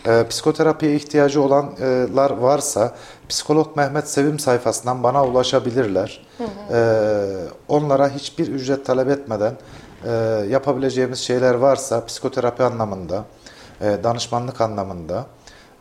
[0.07, 2.95] e, psikoterapiye ihtiyacı olanlar varsa
[3.29, 6.27] psikolog Mehmet Sevim sayfasından bana ulaşabilirler.
[6.73, 6.79] E,
[7.69, 9.53] onlara hiçbir ücret talep etmeden
[10.05, 10.11] e,
[10.51, 13.25] yapabileceğimiz şeyler varsa psikoterapi anlamında,
[13.81, 15.27] e, danışmanlık anlamında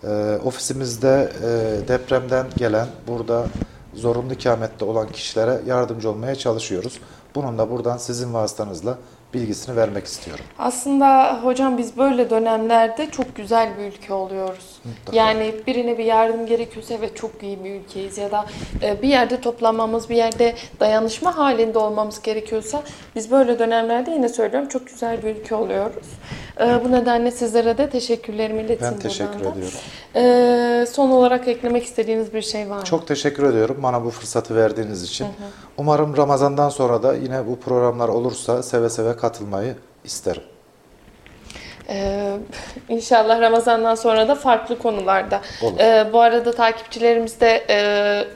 [0.04, 3.46] e, ofisimizde e, depremden gelen burada
[3.94, 7.00] zorunlu ikamette olan kişilere yardımcı olmaya çalışıyoruz.
[7.36, 8.98] Bunun da buradan sizin vasıtanızla
[9.36, 10.46] bilgisini vermek istiyorum.
[10.60, 14.80] Aslında hocam biz böyle dönemlerde çok güzel bir ülke oluyoruz.
[15.12, 18.46] Yani birine bir yardım gerekiyorsa evet çok iyi bir ülkeyiz ya da
[18.82, 22.84] e, bir yerde toplanmamız, bir yerde dayanışma halinde olmamız gerekiyorsa
[23.16, 26.06] biz böyle dönemlerde yine söylüyorum çok güzel bir ülke oluyoruz.
[26.60, 29.58] E, Bu nedenle sizlere de teşekkürlerimi iletin Ben teşekkür buradan da.
[29.58, 29.78] ediyorum.
[30.16, 32.84] E, Son olarak eklemek istediğiniz bir şey var mı?
[32.84, 35.28] Çok teşekkür ediyorum bana bu fırsatı verdiğiniz için.
[35.78, 40.44] Umarım Ramazan'dan sonra da yine bu programlar olursa seve seve katılmayı isterim.
[41.90, 42.32] Ee,
[42.90, 45.42] inşallah Ramazan'dan sonra da farklı konularda.
[45.64, 45.80] Olur.
[45.80, 47.78] Ee, bu arada takipçilerimiz de e,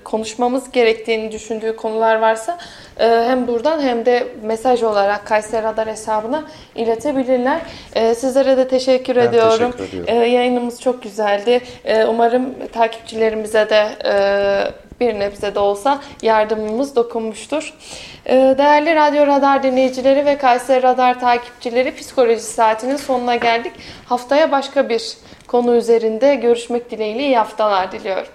[0.03, 2.57] konuşmamız gerektiğini düşündüğü konular varsa
[2.99, 6.43] e, hem buradan hem de mesaj olarak Kayseri Radar hesabına
[6.75, 7.59] iletebilirler.
[7.95, 9.71] Ee, sizlere de teşekkür Ben ediyorum.
[9.71, 10.23] teşekkür ediyorum.
[10.23, 11.61] Ee, yayınımız çok güzeldi.
[11.85, 14.13] Ee, umarım takipçilerimize de e,
[14.99, 17.73] bir nebze de olsa yardımımız dokunmuştur.
[18.25, 23.73] Ee, Değerli Radyo Radar dinleyicileri ve Kayseri Radar takipçileri psikoloji saatinin sonuna geldik.
[24.05, 28.27] Haftaya başka bir konu üzerinde görüşmek dileğiyle iyi haftalar diliyorum.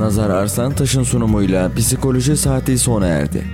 [0.00, 3.44] Nazar Arslan Taş'ın sunumuyla Psikoloji Saati sona erdi.